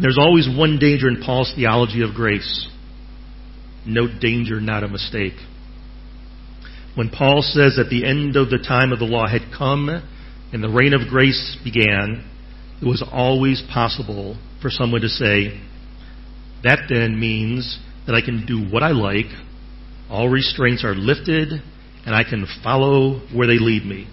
There's 0.01 0.17
always 0.17 0.49
one 0.49 0.79
danger 0.79 1.07
in 1.07 1.21
Paul's 1.23 1.53
theology 1.55 2.01
of 2.01 2.15
grace. 2.15 2.67
No 3.85 4.07
danger, 4.07 4.59
not 4.59 4.83
a 4.83 4.87
mistake. 4.87 5.33
When 6.95 7.09
Paul 7.09 7.41
says 7.41 7.75
that 7.77 7.89
the 7.89 8.05
end 8.05 8.35
of 8.35 8.49
the 8.49 8.57
time 8.57 8.91
of 8.91 8.99
the 8.99 9.05
law 9.05 9.27
had 9.27 9.53
come 9.55 9.89
and 9.89 10.63
the 10.63 10.69
reign 10.69 10.93
of 10.93 11.07
grace 11.07 11.55
began, 11.63 12.27
it 12.81 12.85
was 12.85 13.03
always 13.11 13.63
possible 13.71 14.37
for 14.61 14.69
someone 14.71 15.01
to 15.01 15.07
say, 15.07 15.61
that 16.63 16.87
then 16.89 17.19
means 17.19 17.79
that 18.07 18.15
I 18.15 18.21
can 18.21 18.45
do 18.45 18.71
what 18.71 18.83
I 18.83 18.91
like, 18.91 19.31
all 20.09 20.29
restraints 20.29 20.83
are 20.83 20.95
lifted, 20.95 21.49
and 22.05 22.15
I 22.15 22.23
can 22.23 22.45
follow 22.63 23.21
where 23.33 23.47
they 23.47 23.59
lead 23.59 23.85
me. 23.85 24.07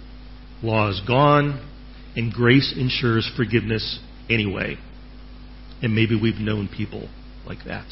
Law 0.61 0.89
is 0.89 1.01
gone, 1.05 1.67
and 2.15 2.31
grace 2.31 2.73
ensures 2.77 3.29
forgiveness 3.35 3.99
anyway. 4.29 4.77
And 5.81 5.95
maybe 5.95 6.19
we've 6.19 6.35
known 6.35 6.67
people 6.67 7.09
like 7.45 7.59
that. 7.65 7.87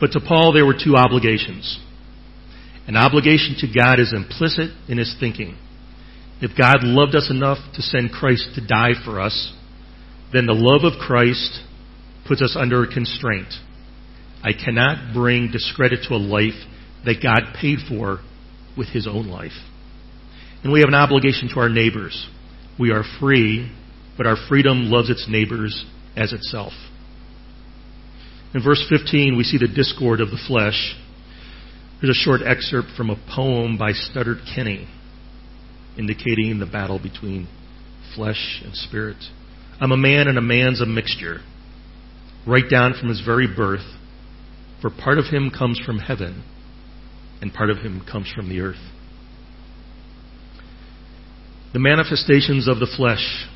But 0.00 0.12
to 0.12 0.20
Paul, 0.20 0.52
there 0.52 0.66
were 0.66 0.74
two 0.74 0.96
obligations. 0.96 1.78
An 2.88 2.96
obligation 2.96 3.54
to 3.58 3.68
God 3.72 4.00
is 4.00 4.12
implicit 4.12 4.70
in 4.88 4.98
his 4.98 5.14
thinking. 5.20 5.56
If 6.40 6.58
God 6.58 6.78
loved 6.82 7.14
us 7.14 7.30
enough 7.30 7.58
to 7.74 7.82
send 7.82 8.10
Christ 8.10 8.48
to 8.56 8.66
die 8.66 8.94
for 9.04 9.20
us, 9.20 9.52
then 10.32 10.46
the 10.46 10.54
love 10.54 10.82
of 10.82 10.98
Christ 10.98 11.60
puts 12.26 12.42
us 12.42 12.56
under 12.58 12.82
a 12.82 12.92
constraint. 12.92 13.52
I 14.42 14.50
cannot 14.52 15.14
bring 15.14 15.52
discredit 15.52 16.00
to 16.08 16.14
a 16.14 16.16
life 16.16 16.58
that 17.04 17.22
God 17.22 17.54
paid 17.60 17.78
for 17.88 18.18
with 18.76 18.88
his 18.88 19.06
own 19.06 19.28
life. 19.28 19.52
And 20.64 20.72
we 20.72 20.80
have 20.80 20.88
an 20.88 20.94
obligation 20.94 21.48
to 21.54 21.60
our 21.60 21.68
neighbors. 21.68 22.28
We 22.78 22.90
are 22.90 23.04
free, 23.20 23.70
but 24.16 24.26
our 24.26 24.36
freedom 24.48 24.90
loves 24.90 25.10
its 25.10 25.26
neighbors 25.28 25.84
as 26.16 26.32
itself. 26.32 26.72
In 28.54 28.62
verse 28.62 28.84
15, 28.88 29.36
we 29.36 29.44
see 29.44 29.58
the 29.58 29.68
discord 29.68 30.20
of 30.20 30.30
the 30.30 30.40
flesh. 30.46 30.94
Here's 32.00 32.16
a 32.16 32.20
short 32.20 32.42
excerpt 32.44 32.88
from 32.96 33.10
a 33.10 33.16
poem 33.34 33.78
by 33.78 33.92
Studdert 33.92 34.44
Kennedy, 34.54 34.88
indicating 35.96 36.58
the 36.58 36.66
battle 36.66 36.98
between 36.98 37.48
flesh 38.14 38.60
and 38.64 38.74
spirit. 38.74 39.16
I'm 39.80 39.92
a 39.92 39.96
man, 39.96 40.28
and 40.28 40.36
a 40.36 40.42
man's 40.42 40.80
a 40.80 40.86
mixture, 40.86 41.40
right 42.46 42.68
down 42.68 42.94
from 42.98 43.08
his 43.08 43.22
very 43.24 43.46
birth. 43.46 43.86
For 44.80 44.90
part 44.90 45.18
of 45.18 45.26
him 45.26 45.50
comes 45.56 45.80
from 45.84 45.98
heaven, 45.98 46.44
and 47.40 47.54
part 47.54 47.70
of 47.70 47.78
him 47.78 48.04
comes 48.10 48.30
from 48.34 48.48
the 48.48 48.60
earth. 48.60 48.82
The 51.72 51.78
manifestations 51.78 52.68
of 52.68 52.80
the 52.80 52.92
flesh. 52.96 53.46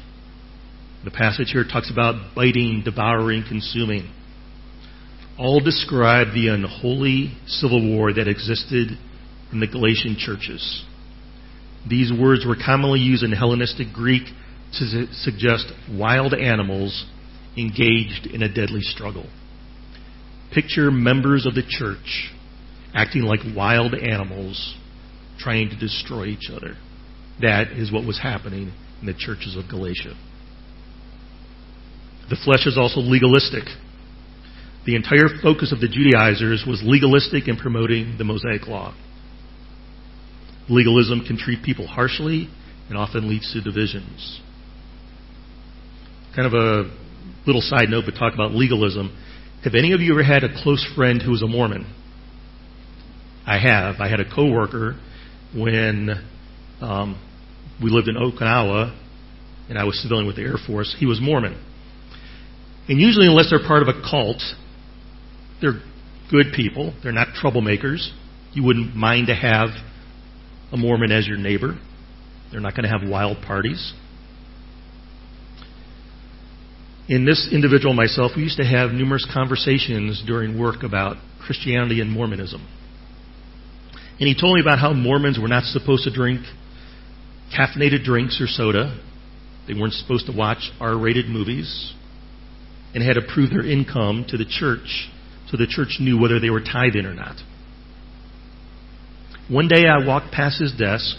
The 1.07 1.12
passage 1.12 1.53
here 1.53 1.62
talks 1.62 1.88
about 1.88 2.35
biting, 2.35 2.83
devouring, 2.85 3.45
consuming. 3.49 4.12
All 5.38 5.61
describe 5.61 6.35
the 6.35 6.49
unholy 6.49 7.33
civil 7.47 7.95
war 7.95 8.12
that 8.12 8.27
existed 8.27 8.88
in 9.53 9.61
the 9.61 9.69
Galatian 9.69 10.16
churches. 10.19 10.85
These 11.88 12.11
words 12.12 12.45
were 12.45 12.57
commonly 12.57 12.99
used 12.99 13.23
in 13.23 13.31
Hellenistic 13.31 13.92
Greek 13.95 14.25
to 14.81 15.07
suggest 15.12 15.73
wild 15.88 16.35
animals 16.35 17.07
engaged 17.57 18.27
in 18.27 18.42
a 18.42 18.53
deadly 18.53 18.81
struggle. 18.81 19.31
Picture 20.53 20.90
members 20.90 21.47
of 21.47 21.55
the 21.55 21.62
church 21.62 22.35
acting 22.95 23.23
like 23.23 23.40
wild 23.57 23.95
animals 23.95 24.75
trying 25.38 25.69
to 25.69 25.79
destroy 25.79 26.25
each 26.25 26.51
other. 26.53 26.75
That 27.40 27.69
is 27.69 27.92
what 27.92 28.05
was 28.05 28.19
happening 28.21 28.73
in 29.01 29.07
the 29.07 29.14
churches 29.14 29.57
of 29.57 29.71
Galatia. 29.71 30.16
The 32.29 32.37
flesh 32.45 32.67
is 32.67 32.77
also 32.77 33.01
legalistic. 33.01 33.65
The 34.85 34.97
entire 34.97 35.29
focus 35.43 35.73
of 35.73 35.81
the 35.81 35.89
Judaizers 35.89 36.65
was 36.67 36.83
legalistic 36.85 37.49
in 37.49 37.57
promoting 37.57 38.17
the 38.19 38.25
Mosaic 38.25 38.67
Law. 38.67 38.95
Legalism 40.69 41.25
can 41.27 41.37
treat 41.37 41.62
people 41.62 41.87
harshly 41.87 42.49
and 42.89 42.97
often 42.97 43.29
leads 43.29 43.53
to 43.53 43.61
divisions. 43.61 44.41
Kind 46.35 46.47
of 46.47 46.55
a 46.55 46.91
little 47.47 47.61
side 47.61 47.89
note, 47.89 48.05
but 48.07 48.15
talk 48.19 48.35
about 48.35 48.53
legalism. 48.53 49.17
Have 49.65 49.75
any 49.75 49.93
of 49.93 50.01
you 50.01 50.12
ever 50.12 50.23
had 50.23 50.45
a 50.45 50.62
close 50.62 50.87
friend 50.95 51.21
who 51.23 51.31
was 51.31 51.43
a 51.43 51.47
Mormon? 51.47 51.93
I 53.47 53.59
have. 53.59 53.97
I 54.01 54.09
had 54.09 54.21
a 54.21 54.29
coworker 54.29 55.01
when 55.55 56.11
um, 56.81 57.21
we 57.83 57.91
lived 57.91 58.09
in 58.09 58.17
Okinawa, 58.17 58.97
and 59.69 59.79
I 59.79 59.85
was 59.85 60.01
civilian 60.03 60.27
with 60.27 60.37
the 60.37 60.43
Air 60.43 60.59
Force. 60.67 60.95
He 60.99 61.07
was 61.07 61.21
Mormon. 61.21 61.61
And 62.88 63.01
usually, 63.01 63.27
unless 63.27 63.51
they're 63.51 63.66
part 63.66 63.83
of 63.83 63.88
a 63.88 64.01
cult, 64.09 64.42
they're 65.61 65.81
good 66.31 66.46
people. 66.55 66.94
They're 67.03 67.12
not 67.12 67.29
troublemakers. 67.40 68.11
You 68.53 68.62
wouldn't 68.62 68.94
mind 68.94 69.27
to 69.27 69.35
have 69.35 69.70
a 70.72 70.77
Mormon 70.77 71.11
as 71.11 71.27
your 71.27 71.37
neighbor. 71.37 71.79
They're 72.51 72.61
not 72.61 72.77
going 72.77 72.85
to 72.85 72.99
have 72.99 73.09
wild 73.09 73.42
parties. 73.42 73.92
In 77.09 77.25
this 77.25 77.49
individual 77.53 77.94
myself, 77.94 78.33
we 78.37 78.42
used 78.42 78.57
to 78.57 78.64
have 78.64 78.90
numerous 78.90 79.27
conversations 79.33 80.22
during 80.27 80.59
work 80.59 80.83
about 80.83 81.16
Christianity 81.44 82.01
and 82.01 82.11
Mormonism. 82.11 82.66
And 84.18 84.27
he 84.27 84.35
told 84.38 84.55
me 84.55 84.61
about 84.61 84.79
how 84.79 84.92
Mormons 84.92 85.38
were 85.40 85.49
not 85.49 85.64
supposed 85.64 86.05
to 86.05 86.12
drink 86.12 86.40
caffeinated 87.57 88.03
drinks 88.03 88.40
or 88.40 88.46
soda. 88.46 89.01
They 89.68 89.75
weren't 89.75 89.92
supposed 89.92 90.27
to 90.27 90.33
watch 90.33 90.70
R 90.81 90.96
rated 90.99 91.27
movies 91.27 91.92
and 92.96 93.04
had 93.04 93.12
to 93.12 93.20
prove 93.20 93.50
their 93.50 93.64
income 93.64 94.24
to 94.26 94.38
the 94.38 94.46
church 94.46 95.11
so 95.50 95.59
the 95.59 95.66
church 95.66 95.98
knew 96.00 96.18
whether 96.18 96.40
they 96.40 96.48
were 96.48 96.62
tithing 96.62 97.04
or 97.04 97.12
not. 97.12 97.37
One 99.50 99.68
day 99.68 99.87
I 99.87 100.04
walked 100.04 100.32
past 100.32 100.59
his 100.59 100.72
desk 100.72 101.14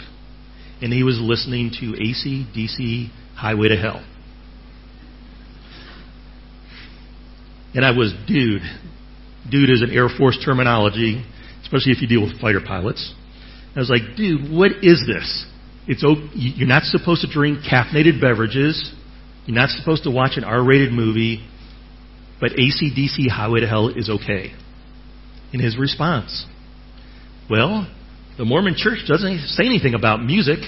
and 0.82 0.92
he 0.92 1.04
was 1.04 1.20
listening 1.20 1.70
to 1.78 1.94
AC/DC 1.94 3.10
Highway 3.36 3.68
to 3.68 3.76
Hell. 3.76 4.04
And 7.74 7.86
I 7.86 7.92
was, 7.92 8.12
dude. 8.26 8.62
Dude 9.48 9.70
is 9.70 9.80
an 9.80 9.90
Air 9.90 10.08
Force 10.08 10.36
terminology, 10.44 11.24
especially 11.62 11.92
if 11.92 12.02
you 12.02 12.08
deal 12.08 12.22
with 12.22 12.40
fighter 12.40 12.60
pilots. 12.60 13.14
I 13.76 13.78
was 13.78 13.88
like, 13.88 14.16
dude, 14.16 14.50
what 14.50 14.72
is 14.82 15.04
this? 15.06 15.46
It's 15.86 16.02
you're 16.34 16.66
not 16.66 16.82
supposed 16.82 17.20
to 17.20 17.32
drink 17.32 17.60
caffeinated 17.60 18.20
beverages. 18.20 18.92
You're 19.46 19.54
not 19.54 19.70
supposed 19.70 20.02
to 20.04 20.10
watch 20.10 20.32
an 20.36 20.42
R-rated 20.42 20.92
movie, 20.92 21.48
but 22.40 22.52
AC/DC 22.52 23.28
Highway 23.28 23.60
to 23.60 23.66
Hell 23.66 23.88
is 23.88 24.08
okay. 24.08 24.52
In 25.52 25.60
his 25.60 25.76
response, 25.76 26.46
well, 27.48 27.90
the 28.36 28.44
Mormon 28.44 28.74
Church 28.76 28.98
doesn't 29.06 29.38
say 29.48 29.64
anything 29.64 29.94
about 29.94 30.22
music. 30.22 30.58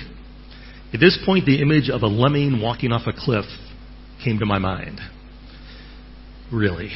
At 0.92 1.00
this 1.00 1.18
point, 1.24 1.46
the 1.46 1.60
image 1.60 1.88
of 1.88 2.02
a 2.02 2.06
lemming 2.06 2.60
walking 2.60 2.90
off 2.90 3.06
a 3.06 3.12
cliff 3.12 3.44
came 4.24 4.38
to 4.38 4.46
my 4.46 4.58
mind. 4.58 5.00
Really? 6.52 6.90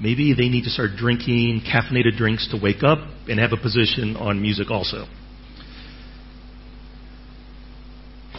Maybe 0.00 0.34
they 0.34 0.48
need 0.48 0.64
to 0.64 0.70
start 0.70 0.90
drinking 0.96 1.62
caffeinated 1.66 2.16
drinks 2.16 2.48
to 2.50 2.60
wake 2.60 2.82
up 2.82 2.98
and 3.28 3.38
have 3.38 3.52
a 3.52 3.56
position 3.56 4.16
on 4.16 4.40
music 4.40 4.70
also. 4.70 5.06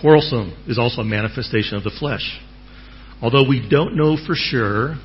Quarrelsome 0.02 0.56
is 0.67 0.80
also 0.80 1.02
a 1.02 1.06
manifestation 1.06 1.75
of 1.75 1.84
the 1.84 1.91
flesh. 1.91 2.39
Although 3.21 3.47
we 3.47 3.67
don't 3.69 3.97
know 3.97 4.15
for 4.15 4.34
sure, 4.34 4.95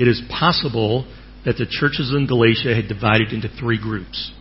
it 0.00 0.08
is 0.08 0.22
possible 0.30 1.06
that 1.44 1.58
the 1.58 1.66
churches 1.68 2.12
in 2.16 2.26
Galatia 2.26 2.74
had 2.74 2.88
divided 2.88 3.34
into 3.34 3.48
three 3.48 3.78
groups 3.78 4.32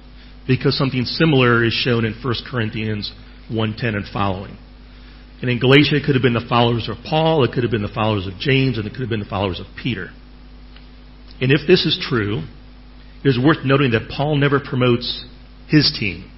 because 0.47 0.77
something 0.77 1.03
similar 1.03 1.65
is 1.65 1.73
shown 1.73 2.05
in 2.05 2.13
1 2.13 2.33
Corinthians 2.49 3.11
1:10 3.51 3.95
and 3.95 4.07
following. 4.07 4.57
And 5.41 5.51
in 5.51 5.59
Galatia, 5.59 5.97
it 5.97 6.05
could 6.05 6.15
have 6.15 6.21
been 6.21 6.33
the 6.33 6.47
followers 6.47 6.87
of 6.87 7.03
Paul, 7.03 7.43
it 7.43 7.51
could 7.51 7.63
have 7.63 7.71
been 7.71 7.81
the 7.81 7.89
followers 7.89 8.25
of 8.25 8.39
James, 8.39 8.77
and 8.77 8.87
it 8.87 8.91
could 8.91 9.01
have 9.01 9.09
been 9.09 9.19
the 9.19 9.25
followers 9.25 9.59
of 9.59 9.67
Peter. 9.75 10.11
And 11.41 11.51
if 11.51 11.67
this 11.67 11.85
is 11.85 11.99
true, 12.01 12.43
it 13.23 13.27
is 13.27 13.37
worth 13.37 13.65
noting 13.65 13.91
that 13.91 14.09
Paul 14.09 14.37
never 14.37 14.61
promotes 14.61 15.25
his 15.67 15.91
team. 15.91 16.31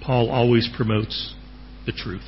Paul 0.00 0.30
always 0.30 0.68
promotes 0.74 1.34
the 1.84 1.92
truth. 1.92 2.26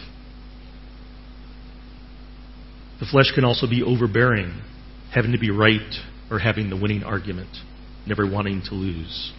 The 3.01 3.07
flesh 3.07 3.33
can 3.35 3.45
also 3.45 3.67
be 3.67 3.83
overbearing, 3.83 4.53
having 5.15 5.33
to 5.33 5.39
be 5.39 5.51
right 5.51 5.95
or 6.31 6.41
having 6.41 6.71
the 6.71 6.77
winning 6.77 7.05
argument, 7.05 7.57
never 8.07 8.29
wanting 8.29 8.63
to 8.69 8.75
lose. 8.75 9.33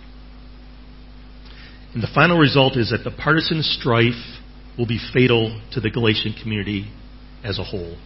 And 1.94 2.02
the 2.02 2.12
final 2.14 2.38
result 2.38 2.78
is 2.78 2.92
that 2.92 3.04
the 3.04 3.16
partisan 3.16 3.62
strife 3.62 4.40
will 4.78 4.88
be 4.88 5.00
fatal 5.14 5.62
to 5.74 5.82
the 5.82 5.90
Galatian 5.90 6.34
community 6.42 6.92
as 7.44 7.60
a 7.60 7.64
whole. 7.64 7.98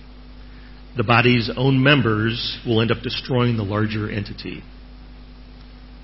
The 0.97 1.03
body's 1.03 1.49
own 1.55 1.81
members 1.81 2.59
will 2.65 2.81
end 2.81 2.91
up 2.91 3.01
destroying 3.03 3.57
the 3.57 3.63
larger 3.63 4.09
entity. 4.09 4.63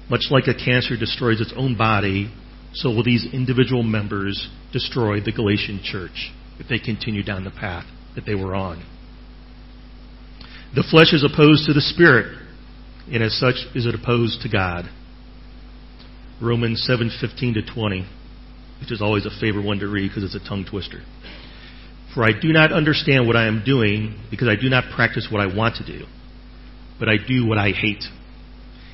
Much 0.10 0.28
like 0.30 0.46
a 0.48 0.54
cancer 0.54 0.96
destroys 0.96 1.42
its 1.42 1.54
own 1.56 1.76
body, 1.76 2.32
so 2.74 2.90
will 2.90 3.04
these 3.04 3.28
individual 3.34 3.82
members 3.82 4.50
destroy 4.72 5.20
the 5.20 5.32
Galatian 5.32 5.82
church 5.84 6.32
if 6.60 6.68
they 6.68 6.78
continue 6.78 7.24
down 7.24 7.44
the 7.44 7.52
path 7.52 7.86
that 8.16 8.26
they 8.26 8.36
were 8.36 8.54
on. 8.54 8.84
The 10.76 10.84
flesh 10.84 11.14
is 11.14 11.24
opposed 11.24 11.68
to 11.68 11.74
the 11.74 11.80
spirit, 11.80 12.38
and 13.10 13.24
as 13.24 13.34
such 13.40 13.56
is 13.74 13.86
it 13.86 13.96
opposed 13.96 14.42
to 14.42 14.50
God. 14.50 14.90
Romans 16.42 16.86
7:15 16.86 17.54
to 17.54 17.62
20, 17.62 18.06
which 18.82 18.92
is 18.92 19.02
always 19.02 19.26
a 19.26 19.30
favorite 19.30 19.64
one 19.64 19.80
to 19.80 19.88
read 19.88 20.10
because 20.10 20.26
it's 20.26 20.36
a 20.36 20.50
tongue 20.50 20.66
twister. 20.66 21.02
For 22.14 22.26
I 22.26 22.34
do 22.34 22.52
not 22.52 22.74
understand 22.74 23.26
what 23.26 23.38
I 23.38 23.48
am 23.48 23.64
doing 23.64 24.16
because 24.30 24.50
I 24.50 24.56
do 24.56 24.68
not 24.68 24.92
practice 24.94 25.32
what 25.32 25.40
I 25.40 25.46
want 25.46 25.78
to 25.78 25.86
do, 25.86 26.08
but 27.00 27.08
I 27.08 27.16
do 27.26 27.46
what 27.46 27.58
I 27.58 27.70
hate. 27.72 28.04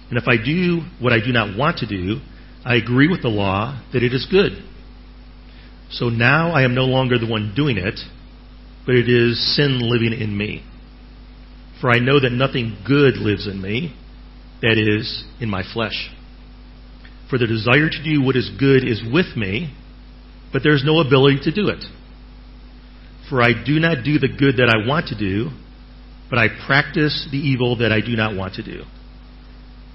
And 0.10 0.20
if 0.20 0.28
I 0.28 0.38
do 0.38 0.82
what 1.00 1.14
I 1.14 1.20
do 1.20 1.32
not 1.32 1.58
want 1.58 1.80
to 1.80 1.88
do, 1.88 2.20
I 2.64 2.76
agree 2.76 3.08
with 3.08 3.24
the 3.24 3.30
law 3.30 3.82
that 3.92 4.04
it 4.04 4.14
is 4.14 4.28
good. 4.28 4.62
So 5.90 6.10
now 6.10 6.52
I 6.52 6.62
am 6.62 6.76
no 6.76 6.86
longer 6.86 7.18
the 7.18 7.26
one 7.26 7.54
doing 7.56 7.78
it, 7.78 8.00
but 8.86 8.94
it 8.94 9.10
is 9.10 9.56
sin 9.56 9.80
living 9.80 10.14
in 10.14 10.38
me. 10.38 10.64
For 11.82 11.90
I 11.90 11.98
know 11.98 12.20
that 12.20 12.32
nothing 12.32 12.78
good 12.86 13.18
lives 13.18 13.48
in 13.48 13.60
me, 13.60 13.96
that 14.62 14.78
is, 14.78 15.26
in 15.42 15.50
my 15.50 15.64
flesh. 15.74 16.12
For 17.30 17.40
the 17.40 17.48
desire 17.48 17.90
to 17.90 18.04
do 18.04 18.22
what 18.22 18.36
is 18.36 18.52
good 18.60 18.88
is 18.88 19.02
with 19.12 19.36
me, 19.36 19.76
but 20.54 20.62
there 20.64 20.76
is 20.76 20.84
no 20.86 21.00
ability 21.00 21.40
to 21.44 21.52
do 21.52 21.70
it. 21.70 21.84
For 23.30 23.42
I 23.42 23.54
do 23.54 23.80
not 23.80 24.04
do 24.04 24.20
the 24.20 24.28
good 24.28 24.58
that 24.58 24.70
I 24.70 24.88
want 24.88 25.08
to 25.08 25.18
do, 25.18 25.50
but 26.30 26.38
I 26.38 26.48
practice 26.68 27.28
the 27.32 27.38
evil 27.38 27.78
that 27.78 27.92
I 27.92 28.02
do 28.02 28.16
not 28.16 28.36
want 28.36 28.56
to 28.56 28.64
do. 28.64 28.84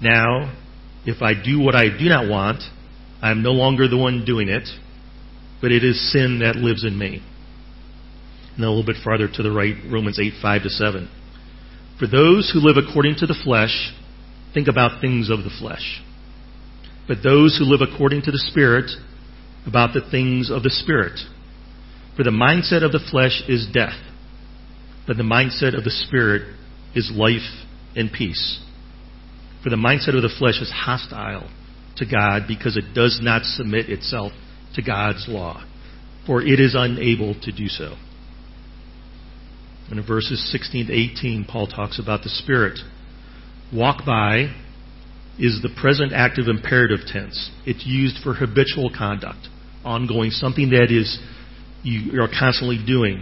Now, 0.01 0.53
if 1.05 1.21
I 1.21 1.33
do 1.33 1.59
what 1.59 1.75
I 1.75 1.85
do 1.89 2.09
not 2.09 2.27
want, 2.27 2.63
I 3.21 3.31
am 3.31 3.41
no 3.41 3.51
longer 3.51 3.87
the 3.87 3.97
one 3.97 4.25
doing 4.25 4.49
it, 4.49 4.67
but 5.61 5.71
it 5.71 5.83
is 5.83 6.11
sin 6.11 6.39
that 6.39 6.57
lives 6.57 6.83
in 6.83 6.97
me. 6.97 7.23
And 8.55 8.65
a 8.65 8.67
little 8.67 8.85
bit 8.85 8.97
farther 9.03 9.27
to 9.31 9.43
the 9.43 9.51
right, 9.51 9.75
Romans 9.89 10.19
8, 10.19 10.33
5 10.41 10.63
to 10.63 10.69
7. 10.69 11.09
For 11.99 12.07
those 12.07 12.51
who 12.53 12.59
live 12.59 12.77
according 12.77 13.15
to 13.17 13.25
the 13.25 13.39
flesh 13.43 13.93
think 14.53 14.67
about 14.67 15.01
things 15.01 15.29
of 15.29 15.39
the 15.43 15.55
flesh. 15.59 16.01
But 17.07 17.23
those 17.23 17.57
who 17.57 17.65
live 17.65 17.81
according 17.81 18.23
to 18.23 18.31
the 18.31 18.43
Spirit 18.51 18.91
about 19.65 19.93
the 19.93 20.07
things 20.11 20.51
of 20.51 20.63
the 20.63 20.69
Spirit. 20.69 21.19
For 22.15 22.23
the 22.23 22.31
mindset 22.31 22.83
of 22.83 22.91
the 22.91 23.05
flesh 23.11 23.43
is 23.47 23.67
death, 23.73 23.99
but 25.05 25.17
the 25.17 25.23
mindset 25.23 25.77
of 25.77 25.83
the 25.83 25.91
Spirit 25.91 26.55
is 26.95 27.11
life 27.13 27.65
and 27.95 28.11
peace. 28.11 28.61
For 29.63 29.69
the 29.69 29.75
mindset 29.75 30.15
of 30.15 30.21
the 30.21 30.35
flesh 30.37 30.61
is 30.61 30.71
hostile 30.73 31.49
to 31.97 32.05
God 32.05 32.43
because 32.47 32.77
it 32.77 32.93
does 32.93 33.19
not 33.21 33.43
submit 33.43 33.89
itself 33.89 34.31
to 34.75 34.81
God's 34.81 35.25
law, 35.27 35.63
for 36.25 36.41
it 36.41 36.59
is 36.59 36.75
unable 36.77 37.33
to 37.41 37.51
do 37.51 37.67
so. 37.67 37.95
And 39.89 39.99
in 39.99 40.05
verses 40.05 40.51
16 40.51 40.87
to 40.87 40.93
18, 40.93 41.45
Paul 41.49 41.67
talks 41.67 41.99
about 41.99 42.23
the 42.23 42.29
Spirit. 42.29 42.79
Walk 43.73 44.05
by 44.05 44.53
is 45.39 45.61
the 45.61 45.69
present 45.79 46.13
active 46.13 46.47
imperative 46.47 46.99
tense. 47.07 47.51
It's 47.65 47.85
used 47.85 48.17
for 48.23 48.33
habitual 48.33 48.91
conduct, 48.95 49.47
ongoing, 49.85 50.31
something 50.31 50.71
that 50.71 50.91
is 50.91 51.19
you 51.83 52.21
are 52.21 52.27
constantly 52.27 52.83
doing. 52.85 53.21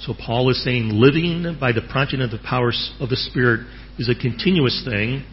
So 0.00 0.12
Paul 0.12 0.50
is 0.50 0.62
saying 0.62 0.90
living 0.92 1.56
by 1.58 1.72
the 1.72 1.80
prompting 1.90 2.20
of 2.20 2.30
the 2.30 2.38
powers 2.44 2.92
of 3.00 3.08
the 3.08 3.16
Spirit 3.16 3.66
is 3.98 4.08
a 4.08 4.20
continuous 4.20 4.82
thing, 4.84 5.24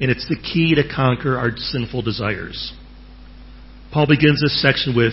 and 0.00 0.10
it's 0.10 0.26
the 0.28 0.36
key 0.36 0.74
to 0.74 0.82
conquer 0.94 1.36
our 1.36 1.50
sinful 1.56 2.02
desires. 2.02 2.72
Paul 3.92 4.06
begins 4.06 4.40
this 4.42 4.60
section 4.60 4.96
with, 4.96 5.12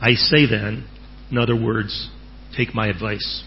I 0.00 0.14
say 0.14 0.46
then, 0.46 0.86
in 1.30 1.38
other 1.38 1.56
words, 1.56 2.10
take 2.56 2.74
my 2.74 2.88
advice. 2.88 3.44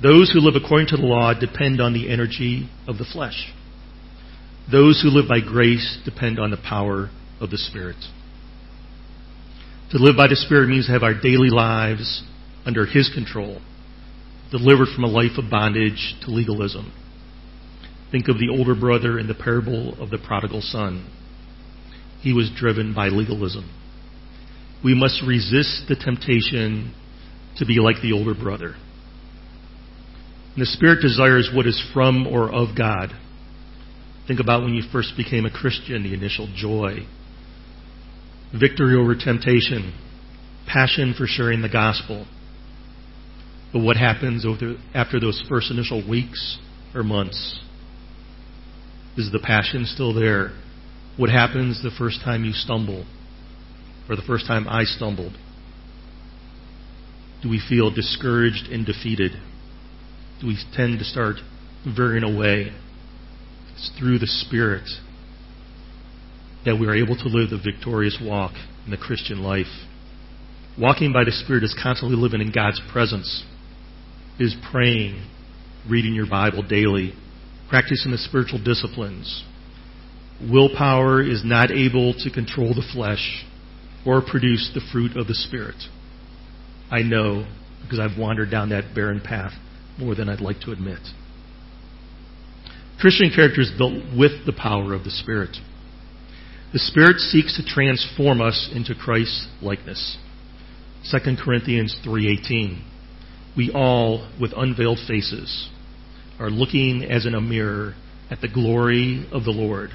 Those 0.00 0.30
who 0.30 0.40
live 0.40 0.54
according 0.54 0.88
to 0.88 0.96
the 0.96 1.02
law 1.02 1.34
depend 1.34 1.80
on 1.80 1.92
the 1.92 2.08
energy 2.08 2.68
of 2.86 2.98
the 2.98 3.04
flesh. 3.04 3.52
Those 4.70 5.00
who 5.02 5.08
live 5.08 5.28
by 5.28 5.40
grace 5.40 5.98
depend 6.04 6.38
on 6.38 6.50
the 6.50 6.56
power 6.56 7.10
of 7.40 7.50
the 7.50 7.58
Spirit. 7.58 7.96
To 9.90 9.98
live 9.98 10.16
by 10.16 10.28
the 10.28 10.36
Spirit 10.36 10.68
means 10.68 10.86
to 10.86 10.92
have 10.92 11.02
our 11.02 11.14
daily 11.14 11.50
lives 11.50 12.22
under 12.64 12.86
His 12.86 13.10
control, 13.12 13.60
delivered 14.52 14.88
from 14.94 15.04
a 15.04 15.08
life 15.08 15.36
of 15.36 15.50
bondage 15.50 16.14
to 16.22 16.30
legalism. 16.30 16.92
Think 18.12 18.28
of 18.28 18.38
the 18.38 18.50
older 18.50 18.78
brother 18.78 19.18
in 19.18 19.26
the 19.26 19.34
parable 19.34 20.00
of 20.00 20.10
the 20.10 20.18
prodigal 20.18 20.60
son. 20.60 21.10
He 22.20 22.32
was 22.32 22.50
driven 22.54 22.94
by 22.94 23.08
legalism. 23.08 23.68
We 24.84 24.94
must 24.94 25.22
resist 25.26 25.84
the 25.88 25.96
temptation 25.96 26.94
to 27.56 27.66
be 27.66 27.80
like 27.80 27.96
the 28.00 28.12
older 28.12 28.34
brother. 28.34 28.76
And 30.58 30.66
the 30.66 30.72
Spirit 30.72 31.00
desires 31.00 31.52
what 31.54 31.68
is 31.68 31.80
from 31.94 32.26
or 32.26 32.52
of 32.52 32.76
God. 32.76 33.12
Think 34.26 34.40
about 34.40 34.64
when 34.64 34.74
you 34.74 34.82
first 34.90 35.12
became 35.16 35.46
a 35.46 35.52
Christian, 35.52 36.02
the 36.02 36.12
initial 36.12 36.52
joy, 36.52 37.06
victory 38.58 38.96
over 38.96 39.14
temptation, 39.14 39.96
passion 40.66 41.14
for 41.16 41.26
sharing 41.28 41.62
the 41.62 41.68
gospel. 41.68 42.26
But 43.72 43.84
what 43.84 43.98
happens 43.98 44.44
after 44.94 45.20
those 45.20 45.40
first 45.48 45.70
initial 45.70 46.02
weeks 46.04 46.58
or 46.92 47.04
months? 47.04 47.60
Is 49.16 49.30
the 49.30 49.38
passion 49.38 49.84
still 49.86 50.12
there? 50.12 50.50
What 51.16 51.30
happens 51.30 51.84
the 51.84 51.94
first 51.96 52.18
time 52.24 52.44
you 52.44 52.52
stumble? 52.52 53.06
Or 54.10 54.16
the 54.16 54.26
first 54.26 54.48
time 54.48 54.66
I 54.66 54.82
stumbled? 54.82 55.34
Do 57.44 57.48
we 57.48 57.62
feel 57.68 57.94
discouraged 57.94 58.66
and 58.72 58.84
defeated? 58.84 59.40
We 60.42 60.56
tend 60.74 61.00
to 61.00 61.04
start 61.04 61.36
veering 61.84 62.22
away? 62.22 62.72
It's 63.74 63.90
through 63.98 64.20
the 64.20 64.26
Spirit 64.26 64.88
that 66.64 66.78
we 66.78 66.86
are 66.86 66.94
able 66.94 67.16
to 67.16 67.28
live 67.28 67.50
the 67.50 67.58
victorious 67.58 68.18
walk 68.22 68.52
in 68.84 68.90
the 68.90 68.96
Christian 68.96 69.42
life. 69.42 69.66
Walking 70.78 71.12
by 71.12 71.24
the 71.24 71.32
Spirit 71.32 71.64
is 71.64 71.76
constantly 71.80 72.16
living 72.16 72.40
in 72.40 72.52
God's 72.52 72.80
presence, 72.92 73.44
is 74.38 74.54
praying, 74.70 75.28
reading 75.88 76.14
your 76.14 76.28
Bible 76.28 76.62
daily, 76.62 77.14
practicing 77.68 78.12
the 78.12 78.18
spiritual 78.18 78.62
disciplines. 78.62 79.44
Willpower 80.40 81.20
is 81.20 81.42
not 81.44 81.72
able 81.72 82.14
to 82.14 82.30
control 82.30 82.74
the 82.74 82.88
flesh 82.92 83.44
or 84.06 84.22
produce 84.22 84.70
the 84.72 84.86
fruit 84.92 85.16
of 85.16 85.26
the 85.26 85.34
Spirit. 85.34 85.82
I 86.92 87.02
know 87.02 87.46
because 87.82 87.98
I've 87.98 88.18
wandered 88.18 88.52
down 88.52 88.68
that 88.68 88.94
barren 88.94 89.20
path 89.20 89.52
more 89.98 90.14
than 90.14 90.28
I'd 90.28 90.40
like 90.40 90.60
to 90.60 90.72
admit. 90.72 91.00
Christian 93.00 93.30
character 93.34 93.60
is 93.60 93.70
built 93.76 93.94
with 94.16 94.46
the 94.46 94.52
power 94.52 94.92
of 94.92 95.04
the 95.04 95.10
Spirit. 95.10 95.56
The 96.72 96.78
Spirit 96.78 97.18
seeks 97.18 97.56
to 97.56 97.64
transform 97.64 98.40
us 98.40 98.70
into 98.74 98.94
Christ's 98.94 99.46
likeness. 99.62 100.18
2 101.10 101.36
Corinthians 101.36 101.96
3:18. 102.04 102.82
We 103.56 103.70
all 103.70 104.28
with 104.40 104.52
unveiled 104.56 104.98
faces 105.06 105.68
are 106.38 106.50
looking 106.50 107.04
as 107.04 107.26
in 107.26 107.34
a 107.34 107.40
mirror 107.40 107.94
at 108.30 108.40
the 108.40 108.48
glory 108.48 109.26
of 109.32 109.44
the 109.44 109.50
Lord 109.50 109.90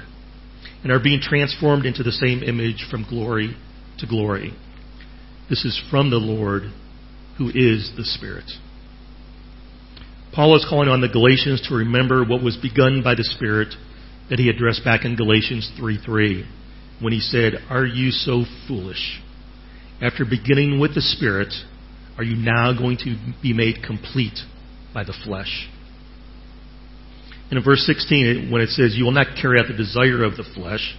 and 0.82 0.92
are 0.92 1.00
being 1.00 1.20
transformed 1.20 1.86
into 1.86 2.02
the 2.02 2.12
same 2.12 2.42
image 2.42 2.86
from 2.90 3.06
glory 3.08 3.56
to 3.98 4.06
glory. 4.06 4.54
This 5.48 5.64
is 5.64 5.80
from 5.90 6.10
the 6.10 6.16
Lord 6.16 6.64
who 7.38 7.48
is 7.48 7.92
the 7.96 8.04
Spirit. 8.04 8.50
Paul 10.34 10.56
is 10.56 10.66
calling 10.68 10.88
on 10.88 11.00
the 11.00 11.08
Galatians 11.08 11.62
to 11.68 11.76
remember 11.76 12.24
what 12.24 12.42
was 12.42 12.56
begun 12.56 13.02
by 13.04 13.14
the 13.14 13.22
Spirit 13.22 13.68
that 14.30 14.40
he 14.40 14.48
addressed 14.48 14.84
back 14.84 15.04
in 15.04 15.14
Galatians 15.14 15.70
3:3 15.78 16.44
when 16.98 17.12
he 17.12 17.20
said, 17.20 17.62
"Are 17.70 17.86
you 17.86 18.10
so 18.10 18.44
foolish? 18.66 19.20
After 20.02 20.24
beginning 20.24 20.80
with 20.80 20.94
the 20.94 21.02
Spirit, 21.02 21.54
are 22.18 22.24
you 22.24 22.34
now 22.34 22.72
going 22.72 22.96
to 22.98 23.16
be 23.42 23.52
made 23.52 23.84
complete 23.84 24.40
by 24.92 25.04
the 25.04 25.12
flesh?" 25.12 25.68
And 27.50 27.58
in 27.58 27.64
verse 27.64 27.86
16, 27.86 28.50
when 28.50 28.62
it 28.62 28.70
says, 28.70 28.96
You 28.96 29.04
will 29.04 29.12
not 29.12 29.36
carry 29.40 29.60
out 29.60 29.68
the 29.68 29.74
desire 29.74 30.24
of 30.24 30.36
the 30.36 30.42
flesh, 30.42 30.96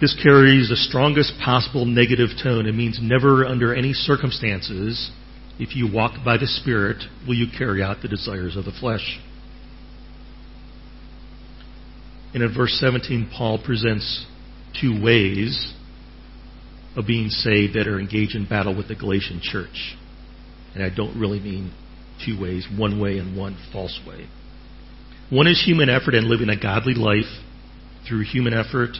This 0.00 0.14
carries 0.22 0.68
the 0.68 0.76
strongest 0.76 1.36
possible 1.40 1.84
negative 1.84 2.30
tone. 2.40 2.66
It 2.66 2.74
means 2.76 3.00
never 3.02 3.44
under 3.44 3.74
any 3.74 3.92
circumstances, 3.92 5.10
if 5.58 5.74
you 5.74 5.90
walk 5.92 6.24
by 6.24 6.36
the 6.36 6.46
Spirit, 6.46 7.02
will 7.26 7.34
you 7.34 7.46
carry 7.56 7.82
out 7.82 7.98
the 8.00 8.08
desires 8.08 8.56
of 8.56 8.64
the 8.64 8.72
flesh. 8.72 9.18
And 12.32 12.42
in 12.42 12.54
verse 12.54 12.78
17, 12.80 13.30
Paul 13.36 13.60
presents 13.64 14.26
two 14.80 15.02
ways 15.02 15.74
of 16.96 17.06
being 17.06 17.28
saved 17.28 17.74
that 17.74 17.88
are 17.88 17.98
engaged 17.98 18.36
in 18.36 18.46
battle 18.46 18.76
with 18.76 18.88
the 18.88 18.94
Galatian 18.94 19.40
church. 19.42 19.96
And 20.74 20.84
I 20.84 20.94
don't 20.94 21.18
really 21.18 21.40
mean 21.40 21.72
two 22.24 22.40
ways, 22.40 22.66
one 22.76 23.00
way 23.00 23.18
and 23.18 23.36
one 23.36 23.56
false 23.72 23.98
way. 24.06 24.28
One 25.30 25.46
is 25.46 25.62
human 25.64 25.88
effort 25.88 26.14
and 26.14 26.26
living 26.28 26.48
a 26.48 26.60
godly 26.60 26.94
life 26.94 27.42
through 28.06 28.24
human 28.24 28.54
effort, 28.54 28.96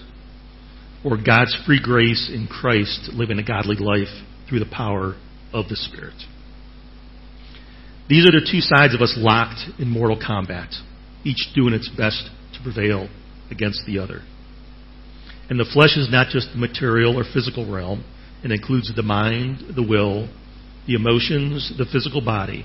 or 1.05 1.17
God's 1.17 1.57
free 1.65 1.81
grace 1.83 2.31
in 2.33 2.47
Christ, 2.47 3.11
living 3.13 3.39
a 3.39 3.45
godly 3.45 3.77
life 3.77 4.25
through 4.49 4.59
the 4.59 4.71
power 4.71 5.17
of 5.53 5.69
the 5.69 5.77
Spirit. 5.77 6.15
These 8.09 8.27
are 8.27 8.33
the 8.33 8.49
two 8.51 8.61
sides 8.61 8.95
of 8.95 9.03
us 9.03 9.15
locked 9.17 9.61
in 9.79 9.89
mortal 9.89 10.19
combat, 10.19 10.73
each 11.25 11.53
doing 11.55 11.75
its 11.75 11.89
best 11.91 12.31
to 12.55 12.63
prevail 12.63 13.09
against 13.51 13.83
the 13.87 13.99
other. 13.99 14.23
And 15.51 15.61
the 15.61 15.69
flesh 15.73 15.97
is 15.97 16.11
not 16.11 16.29
just 16.29 16.49
the 16.53 16.59
material 16.59 17.19
or 17.19 17.25
physical 17.25 17.71
realm, 17.71 18.05
it 18.45 18.51
includes 18.51 18.95
the 18.95 19.03
mind, 19.03 19.75
the 19.75 19.83
will, 19.83 20.29
the 20.87 20.95
emotions, 20.95 21.73
the 21.77 21.87
physical 21.91 22.25
body. 22.25 22.65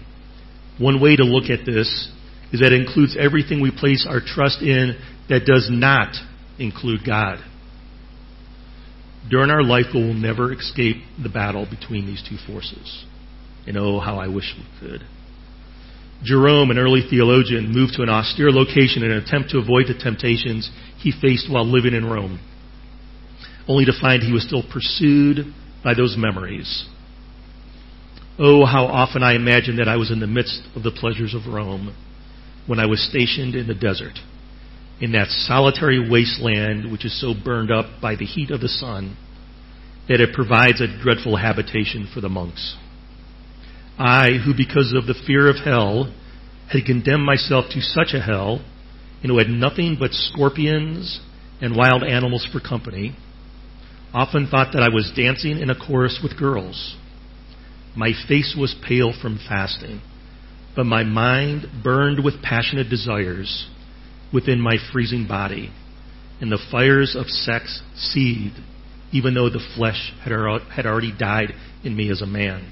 One 0.80 1.02
way 1.02 1.16
to 1.16 1.24
look 1.24 1.50
at 1.50 1.66
this 1.66 2.12
is 2.52 2.60
that 2.60 2.72
it 2.72 2.82
includes 2.82 3.18
everything 3.20 3.62
we 3.62 3.72
place 3.72 4.06
our 4.08 4.22
trust 4.26 4.62
in 4.62 4.96
that 5.30 5.46
does 5.46 5.68
not 5.72 6.16
include 6.60 7.02
God. 7.06 7.40
During 9.30 9.50
our 9.50 9.64
life, 9.64 9.86
we 9.94 10.02
will 10.02 10.14
never 10.14 10.54
escape 10.54 10.98
the 11.22 11.30
battle 11.30 11.68
between 11.70 12.06
these 12.06 12.24
two 12.28 12.38
forces. 12.46 13.06
And 13.66 13.78
oh, 13.78 14.00
how 14.00 14.18
I 14.18 14.28
wish 14.28 14.54
we 14.58 14.66
could. 14.80 15.02
Jerome, 16.24 16.72
an 16.72 16.78
early 16.78 17.02
theologian, 17.10 17.72
moved 17.72 17.96
to 17.96 18.04
an 18.04 18.10
austere 18.10 18.52
location 18.52 19.04
in 19.04 19.12
an 19.12 19.24
attempt 19.24 19.50
to 19.52 19.60
avoid 19.60 19.88
the 19.88 19.94
temptations 19.94 20.70
he 20.98 21.12
faced 21.12 21.52
while 21.52 21.66
living 21.66 21.94
in 21.94 22.06
Rome, 22.06 22.40
only 23.68 23.86
to 23.86 24.00
find 24.00 24.24
he 24.24 24.32
was 24.32 24.46
still 24.46 24.64
pursued 24.64 25.54
by 25.84 25.94
those 25.94 26.16
memories. 26.18 26.88
Oh, 28.40 28.66
how 28.66 28.86
often 28.86 29.22
I 29.22 29.36
imagined 29.36 29.80
that 29.80 29.88
I 29.88 29.98
was 29.98 30.12
in 30.12 30.20
the 30.20 30.28
midst 30.28 30.62
of 30.76 30.84
the 30.84 30.92
pleasures 30.92 31.36
of 31.36 31.54
Rome 31.54 31.96
when 32.66 32.80
I 32.80 32.86
was 32.86 33.08
stationed 33.08 33.54
in 33.56 33.68
the 33.68 33.76
desert, 33.76 34.18
in 35.02 35.12
that 35.12 35.28
solitary 35.28 36.10
wasteland 36.10 36.92
which 36.92 37.06
is 37.06 37.20
so 37.20 37.34
burned 37.34 37.72
up 37.72 38.02
by 38.02 38.16
the 38.16 38.26
heat 38.26 38.50
of 38.50 38.62
the 38.62 38.70
sun 38.70 39.18
that 40.08 40.22
it 40.22 40.34
provides 40.34 40.82
a 40.82 41.02
dreadful 41.02 41.36
habitation 41.36 42.10
for 42.12 42.22
the 42.22 42.30
monks. 42.30 42.78
I, 43.98 44.40
who 44.44 44.54
because 44.56 44.94
of 44.96 45.06
the 45.06 45.20
fear 45.28 45.50
of 45.50 45.58
hell 45.58 46.14
had 46.72 46.86
condemned 46.86 47.26
myself 47.26 47.66
to 47.72 47.82
such 47.82 48.14
a 48.14 48.22
hell, 48.22 48.64
and 49.22 49.32
who 49.32 49.38
had 49.38 49.50
nothing 49.50 49.98
but 50.00 50.14
scorpions 50.14 51.20
and 51.62 51.76
wild 51.76 52.04
animals 52.04 52.48
for 52.52 52.60
company, 52.60 53.16
often 54.14 54.48
thought 54.48 54.74
that 54.74 54.84
I 54.84 54.90
was 54.90 55.12
dancing 55.16 55.60
in 55.60 55.70
a 55.70 55.76
chorus 55.80 56.20
with 56.22 56.38
girls. 56.38 56.96
My 57.96 58.12
face 58.28 58.56
was 58.58 58.76
pale 58.88 59.14
from 59.20 59.40
fasting, 59.48 60.02
but 60.76 60.86
my 60.86 61.04
mind 61.04 61.68
burned 61.84 62.24
with 62.24 62.42
passionate 62.42 62.90
desires 62.90 63.68
within 64.34 64.60
my 64.60 64.78
freezing 64.92 65.28
body, 65.28 65.72
and 66.42 66.52
the 66.52 66.60
fires 66.72 67.16
of 67.16 67.28
sex 67.28 67.82
seethed, 67.96 68.60
even 69.12 69.36
though 69.36 69.50
the 69.50 69.66
flesh 69.76 70.12
had 70.24 70.86
already 70.86 71.14
died 71.18 71.54
in 71.84 71.96
me 71.96 72.10
as 72.10 72.22
a 72.22 72.26
man. 72.26 72.72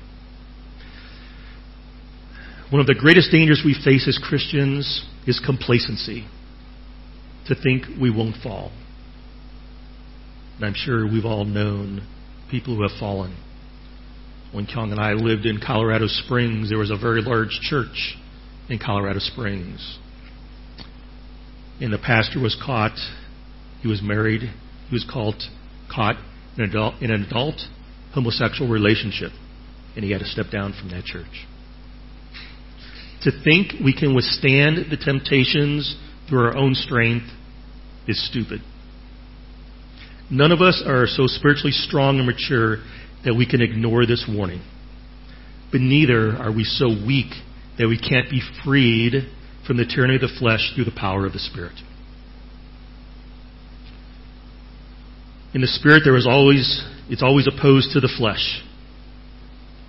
One 2.71 2.79
of 2.79 2.87
the 2.87 2.95
greatest 2.95 3.31
dangers 3.31 3.63
we 3.65 3.73
face 3.73 4.07
as 4.07 4.17
Christians 4.17 5.05
is 5.27 5.41
complacency, 5.45 6.25
to 7.47 7.55
think 7.55 7.83
we 7.99 8.09
won't 8.09 8.37
fall. 8.41 8.71
And 10.55 10.65
I'm 10.65 10.73
sure 10.73 11.05
we've 11.05 11.25
all 11.25 11.43
known 11.43 12.07
people 12.49 12.77
who 12.77 12.83
have 12.83 12.97
fallen. 12.97 13.35
When 14.53 14.67
Kyung 14.67 14.91
and 14.91 15.01
I 15.01 15.13
lived 15.13 15.45
in 15.45 15.59
Colorado 15.59 16.07
Springs, 16.07 16.69
there 16.69 16.77
was 16.77 16.91
a 16.91 16.97
very 16.97 17.21
large 17.21 17.59
church 17.61 18.15
in 18.69 18.79
Colorado 18.79 19.19
Springs. 19.19 19.99
And 21.81 21.91
the 21.91 21.97
pastor 21.97 22.39
was 22.39 22.55
caught. 22.63 22.97
He 23.81 23.89
was 23.89 24.01
married. 24.01 24.41
He 24.41 24.95
was 24.95 25.05
caught, 25.11 25.41
caught 25.93 26.15
in, 26.57 26.63
in 27.01 27.11
an 27.11 27.23
adult 27.23 27.59
homosexual 28.13 28.71
relationship. 28.71 29.31
And 29.95 30.05
he 30.05 30.11
had 30.11 30.19
to 30.19 30.27
step 30.27 30.51
down 30.51 30.73
from 30.79 30.89
that 30.91 31.03
church. 31.03 31.47
To 33.23 33.31
think 33.43 33.73
we 33.83 33.93
can 33.97 34.15
withstand 34.15 34.89
the 34.89 34.97
temptations 34.97 35.95
through 36.27 36.39
our 36.39 36.55
own 36.55 36.73
strength 36.73 37.27
is 38.07 38.25
stupid. 38.29 38.61
None 40.29 40.51
of 40.51 40.61
us 40.61 40.81
are 40.85 41.05
so 41.07 41.27
spiritually 41.27 41.71
strong 41.71 42.17
and 42.17 42.25
mature 42.25 42.77
that 43.25 43.35
we 43.35 43.45
can 43.45 43.61
ignore 43.61 44.05
this 44.05 44.25
warning. 44.27 44.63
But 45.71 45.81
neither 45.81 46.35
are 46.37 46.51
we 46.51 46.63
so 46.63 46.87
weak 46.87 47.31
that 47.77 47.87
we 47.87 47.99
can't 47.99 48.29
be 48.29 48.41
freed 48.63 49.13
from 49.67 49.77
the 49.77 49.85
tyranny 49.85 50.15
of 50.15 50.21
the 50.21 50.35
flesh 50.39 50.71
through 50.73 50.85
the 50.85 50.91
power 50.91 51.25
of 51.25 51.33
the 51.33 51.39
Spirit. 51.39 51.75
In 55.53 55.61
the 55.61 55.67
Spirit, 55.67 56.03
there 56.05 56.15
is 56.15 56.25
always, 56.27 56.83
it's 57.09 57.21
always 57.21 57.47
opposed 57.47 57.91
to 57.91 57.99
the 57.99 58.11
flesh. 58.17 58.61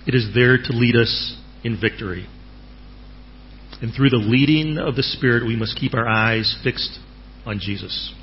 It 0.07 0.15
is 0.15 0.35
there 0.35 0.59
to 0.59 0.73
lead 0.73 0.97
us 0.97 1.37
in 1.63 1.81
victory. 1.81 2.27
And 3.83 3.93
through 3.93 4.11
the 4.11 4.17
leading 4.17 4.79
of 4.79 4.95
the 4.95 5.03
Spirit, 5.03 5.45
we 5.45 5.57
must 5.57 5.77
keep 5.77 5.93
our 5.93 6.09
eyes 6.09 6.57
fixed 6.63 7.01
on 7.45 7.59
Jesus. 7.59 8.15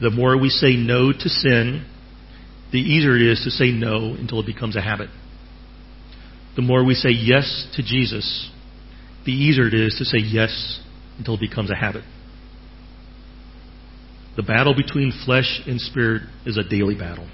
The 0.00 0.10
more 0.10 0.40
we 0.40 0.48
say 0.48 0.76
no 0.76 1.12
to 1.12 1.28
sin, 1.28 1.86
the 2.72 2.78
easier 2.78 3.16
it 3.16 3.22
is 3.22 3.42
to 3.44 3.50
say 3.50 3.70
no 3.70 4.14
until 4.18 4.40
it 4.40 4.46
becomes 4.46 4.74
a 4.74 4.80
habit. 4.80 5.10
The 6.56 6.62
more 6.62 6.84
we 6.84 6.94
say 6.94 7.10
yes 7.10 7.68
to 7.76 7.82
Jesus, 7.82 8.50
the 9.26 9.32
easier 9.32 9.68
it 9.68 9.74
is 9.74 9.94
to 9.98 10.06
say 10.06 10.18
yes 10.18 10.80
until 11.18 11.34
it 11.34 11.40
becomes 11.40 11.70
a 11.70 11.76
habit. 11.76 12.04
The 14.36 14.42
battle 14.42 14.74
between 14.74 15.12
flesh 15.24 15.60
and 15.66 15.78
spirit 15.78 16.22
is 16.46 16.56
a 16.56 16.66
daily 16.66 16.94
battle. 16.94 17.28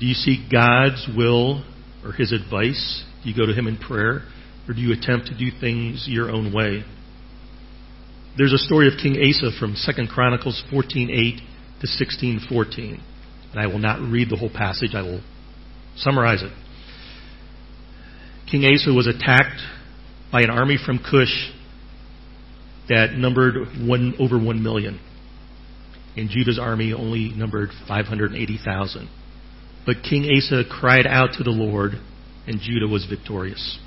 Do 0.00 0.06
you 0.06 0.14
seek 0.14 0.50
God's 0.50 1.08
will 1.16 1.64
or 2.04 2.12
His 2.12 2.32
advice 2.32 3.04
do 3.22 3.30
you 3.30 3.36
go 3.36 3.46
to 3.46 3.52
Him 3.52 3.66
in 3.66 3.76
prayer? 3.76 4.22
Or 4.68 4.74
do 4.74 4.80
you 4.80 4.92
attempt 4.92 5.26
to 5.26 5.36
do 5.36 5.50
things 5.60 6.06
your 6.08 6.30
own 6.30 6.52
way? 6.52 6.84
There's 8.36 8.52
a 8.52 8.58
story 8.58 8.86
of 8.86 8.94
King 9.02 9.16
Asa 9.16 9.50
from 9.58 9.74
2 9.74 10.06
Chronicles 10.08 10.62
14:8 10.70 11.40
to 11.80 11.86
16:14. 11.86 13.00
And 13.52 13.60
I 13.60 13.66
will 13.66 13.78
not 13.78 14.00
read 14.00 14.30
the 14.30 14.36
whole 14.36 14.50
passage, 14.50 14.94
I 14.94 15.02
will 15.02 15.22
summarize 15.96 16.42
it. 16.42 16.52
King 18.50 18.64
Asa 18.64 18.92
was 18.92 19.06
attacked 19.06 19.60
by 20.30 20.42
an 20.42 20.50
army 20.50 20.76
from 20.76 20.98
Cush 20.98 21.50
that 22.88 23.14
numbered 23.14 23.54
one, 23.86 24.14
over 24.18 24.38
1 24.38 24.62
million. 24.62 25.00
And 26.16 26.28
Judah's 26.28 26.58
army 26.58 26.92
only 26.92 27.30
numbered 27.30 27.70
580,000. 27.86 29.08
But 29.86 30.02
King 30.02 30.28
Asa 30.36 30.64
cried 30.68 31.06
out 31.06 31.34
to 31.34 31.44
the 31.44 31.50
Lord 31.50 31.98
and 32.50 32.60
Judah 32.60 32.88
was 32.88 33.06
victorious. 33.06 33.78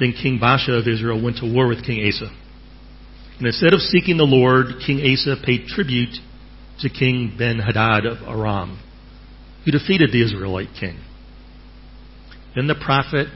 Then 0.00 0.12
King 0.12 0.40
Baasha 0.42 0.78
of 0.78 0.88
Israel 0.88 1.22
went 1.22 1.36
to 1.36 1.50
war 1.50 1.68
with 1.68 1.86
King 1.86 2.04
Asa. 2.06 2.30
And 3.38 3.46
instead 3.46 3.72
of 3.72 3.80
seeking 3.80 4.16
the 4.16 4.24
Lord, 4.24 4.66
King 4.84 4.98
Asa 5.00 5.36
paid 5.44 5.66
tribute 5.66 6.16
to 6.80 6.88
King 6.88 7.34
Ben 7.38 7.60
Hadad 7.60 8.06
of 8.06 8.18
Aram, 8.26 8.82
who 9.64 9.70
defeated 9.70 10.10
the 10.10 10.24
Israelite 10.24 10.70
king. 10.78 10.98
Then 12.56 12.66
the 12.66 12.74
prophet 12.74 13.28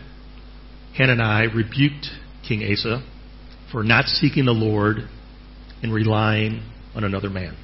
Hanani 0.96 1.46
rebuked 1.54 2.08
King 2.46 2.64
Asa 2.72 3.06
for 3.70 3.84
not 3.84 4.06
seeking 4.06 4.46
the 4.46 4.52
Lord 4.52 5.08
and 5.82 5.94
relying 5.94 6.68
on 6.94 7.04
another 7.04 7.30
man. 7.30 7.56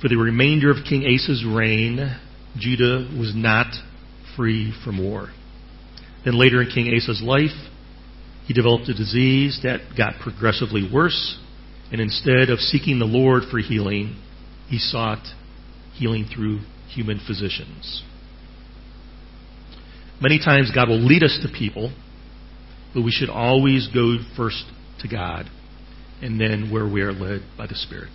For 0.00 0.08
the 0.08 0.16
remainder 0.16 0.70
of 0.70 0.84
King 0.88 1.04
Asa's 1.04 1.44
reign, 1.44 2.20
Judah 2.58 3.08
was 3.18 3.32
not 3.34 3.74
free 4.36 4.72
from 4.84 5.02
war. 5.02 5.28
Then 6.24 6.38
later 6.38 6.62
in 6.62 6.70
King 6.70 6.92
Asa's 6.94 7.22
life, 7.22 7.50
he 8.46 8.54
developed 8.54 8.88
a 8.88 8.94
disease 8.94 9.60
that 9.62 9.96
got 9.96 10.20
progressively 10.20 10.88
worse, 10.92 11.38
and 11.90 12.00
instead 12.00 12.50
of 12.50 12.58
seeking 12.58 12.98
the 12.98 13.04
Lord 13.04 13.44
for 13.50 13.58
healing, 13.58 14.16
he 14.68 14.78
sought 14.78 15.24
healing 15.94 16.28
through 16.32 16.60
human 16.88 17.20
physicians. 17.26 18.02
Many 20.20 20.38
times 20.38 20.70
God 20.74 20.88
will 20.88 21.04
lead 21.04 21.22
us 21.22 21.38
to 21.42 21.48
people, 21.48 21.94
but 22.94 23.02
we 23.02 23.10
should 23.10 23.30
always 23.30 23.88
go 23.92 24.16
first 24.36 24.64
to 25.00 25.08
God 25.08 25.46
and 26.22 26.40
then 26.40 26.70
where 26.72 26.88
we 26.88 27.02
are 27.02 27.12
led 27.12 27.42
by 27.58 27.66
the 27.66 27.74
Spirit. 27.74 28.12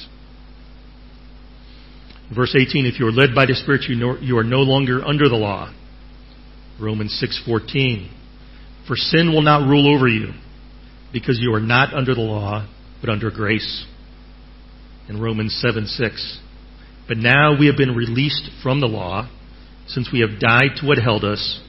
Verse 2.34 2.56
18, 2.56 2.86
if 2.86 3.00
you 3.00 3.08
are 3.08 3.12
led 3.12 3.34
by 3.34 3.46
the 3.46 3.56
Spirit, 3.56 3.90
you, 3.90 3.96
know, 3.96 4.18
you 4.20 4.38
are 4.38 4.44
no 4.44 4.60
longer 4.60 5.04
under 5.04 5.28
the 5.28 5.36
law. 5.36 5.74
Romans 6.80 7.20
6:14. 7.22 8.10
For 8.88 8.96
sin 8.96 9.32
will 9.32 9.42
not 9.42 9.68
rule 9.68 9.94
over 9.94 10.08
you, 10.08 10.34
because 11.12 11.40
you 11.40 11.54
are 11.54 11.60
not 11.60 11.94
under 11.94 12.14
the 12.14 12.22
law, 12.22 12.68
but 13.02 13.10
under 13.10 13.32
grace. 13.32 13.86
In 15.08 15.20
Romans 15.20 15.60
7:6. 15.64 16.38
But 17.08 17.18
now 17.18 17.58
we 17.58 17.66
have 17.66 17.78
been 17.78 17.96
released 17.96 18.50
from 18.62 18.80
the 18.80 18.88
law, 18.88 19.28
since 19.88 20.12
we 20.12 20.20
have 20.20 20.40
died 20.40 20.78
to 20.78 20.86
what 20.86 21.00
held 21.00 21.26
us, 21.26 21.60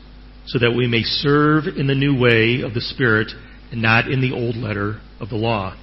so 0.47 0.59
that 0.59 0.75
we 0.75 0.87
may 0.87 1.03
serve 1.03 1.67
in 1.67 1.87
the 1.87 1.95
new 1.95 2.19
way 2.19 2.61
of 2.61 2.75
the 2.75 2.81
Spirit 2.83 3.33
and 3.73 3.81
not 3.81 4.11
in 4.11 4.21
the 4.21 4.33
old 4.33 4.57
letter 4.57 5.01
of 5.21 5.31
the 5.31 5.37
law. 5.37 5.75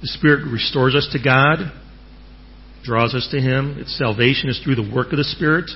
The 0.00 0.08
Spirit 0.08 0.46
restores 0.50 0.94
us 0.94 1.08
to 1.12 1.18
God, 1.18 1.70
draws 2.82 3.14
us 3.14 3.28
to 3.30 3.40
Him. 3.40 3.76
Its 3.78 3.96
salvation 3.96 4.48
is 4.48 4.60
through 4.62 4.76
the 4.76 4.92
work 4.94 5.12
of 5.12 5.18
the 5.18 5.24
Spirit. 5.24 5.70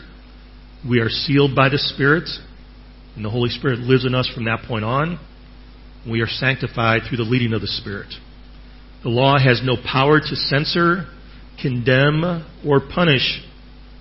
We 0.89 1.01
are 1.01 1.09
sealed 1.09 1.55
by 1.55 1.69
the 1.69 1.79
Spirit, 1.79 2.29
and 3.17 3.25
the 3.25 3.31
Holy 3.31 3.51
Spirit 3.51 3.81
lives 3.81 4.05
in 4.05 4.15
us 4.15 4.31
from 4.35 4.45
that 4.45 4.65
point 4.67 4.85
on. 4.85 5.19
We 6.09 6.21
are 6.21 6.29
sanctified 6.29 7.03
through 7.09 7.19
the 7.19 7.31
leading 7.31 7.55
of 7.55 7.61
the 7.61 7.67
Spirit. 7.67 8.13
The 9.03 9.09
law 9.09 9.39
has 9.39 9.63
no 9.65 9.77
power 9.77 10.21
to 10.21 10.37
censor, 10.37 11.07
condemn, 11.61 12.45
or 12.67 12.81
punish 12.81 13.43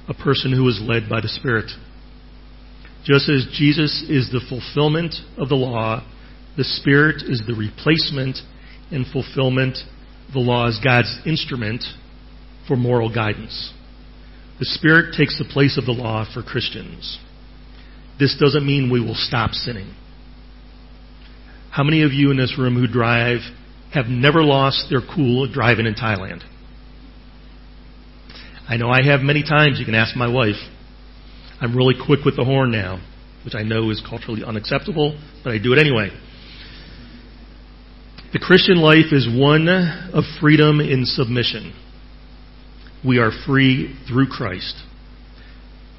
a 0.07 0.13
person 0.13 0.51
who 0.51 0.67
is 0.67 0.81
led 0.81 1.09
by 1.09 1.21
the 1.21 1.29
Spirit. 1.29 1.71
Just 3.05 3.29
as 3.29 3.47
Jesus 3.53 4.05
is 4.09 4.29
the 4.31 4.41
fulfillment 4.47 5.15
of 5.37 5.49
the 5.49 5.55
law, 5.55 6.05
the 6.55 6.63
Spirit 6.63 7.23
is 7.23 7.41
the 7.47 7.53
replacement 7.53 8.37
and 8.91 9.05
fulfillment. 9.07 9.77
The 10.33 10.39
law 10.39 10.67
is 10.67 10.79
God's 10.83 11.19
instrument 11.25 11.83
for 12.67 12.75
moral 12.75 13.13
guidance. 13.13 13.73
The 14.59 14.65
Spirit 14.65 15.15
takes 15.17 15.37
the 15.37 15.45
place 15.45 15.77
of 15.77 15.85
the 15.85 15.91
law 15.91 16.25
for 16.31 16.43
Christians. 16.43 17.19
This 18.19 18.37
doesn't 18.39 18.65
mean 18.65 18.91
we 18.91 19.01
will 19.01 19.15
stop 19.15 19.51
sinning. 19.51 19.93
How 21.71 21.83
many 21.83 22.03
of 22.03 22.13
you 22.13 22.29
in 22.31 22.37
this 22.37 22.55
room 22.57 22.75
who 22.75 22.87
drive 22.87 23.39
have 23.93 24.05
never 24.05 24.43
lost 24.43 24.87
their 24.89 25.01
cool 25.01 25.51
driving 25.51 25.87
in 25.87 25.95
Thailand? 25.95 26.43
I 28.69 28.77
know 28.77 28.89
I 28.89 29.03
have 29.03 29.21
many 29.21 29.43
times. 29.43 29.79
You 29.79 29.85
can 29.85 29.95
ask 29.95 30.15
my 30.15 30.27
wife. 30.27 30.55
I'm 31.59 31.75
really 31.75 31.95
quick 32.05 32.23
with 32.23 32.37
the 32.37 32.45
horn 32.45 32.71
now, 32.71 33.03
which 33.43 33.55
I 33.55 33.63
know 33.63 33.89
is 33.89 34.01
culturally 34.07 34.43
unacceptable, 34.43 35.19
but 35.43 35.51
I 35.51 35.57
do 35.57 35.73
it 35.73 35.79
anyway. 35.79 36.09
The 38.31 38.39
Christian 38.39 38.77
life 38.77 39.11
is 39.11 39.27
one 39.27 39.67
of 39.67 40.23
freedom 40.39 40.79
in 40.79 41.05
submission 41.05 41.73
we 43.05 43.17
are 43.17 43.31
free 43.45 43.95
through 44.07 44.27
Christ. 44.27 44.75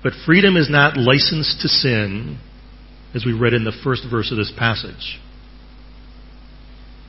But 0.03 0.13
freedom 0.27 0.57
is 0.57 0.69
not 0.71 0.97
licensed 0.97 1.61
to 1.63 1.69
sin, 1.69 2.39
as 3.15 3.25
we 3.25 3.33
read 3.33 3.55
in 3.55 3.65
the 3.65 3.79
first 3.85 4.05
verse 4.11 4.31
of 4.31 4.37
this 4.37 4.53
passage. 4.57 5.19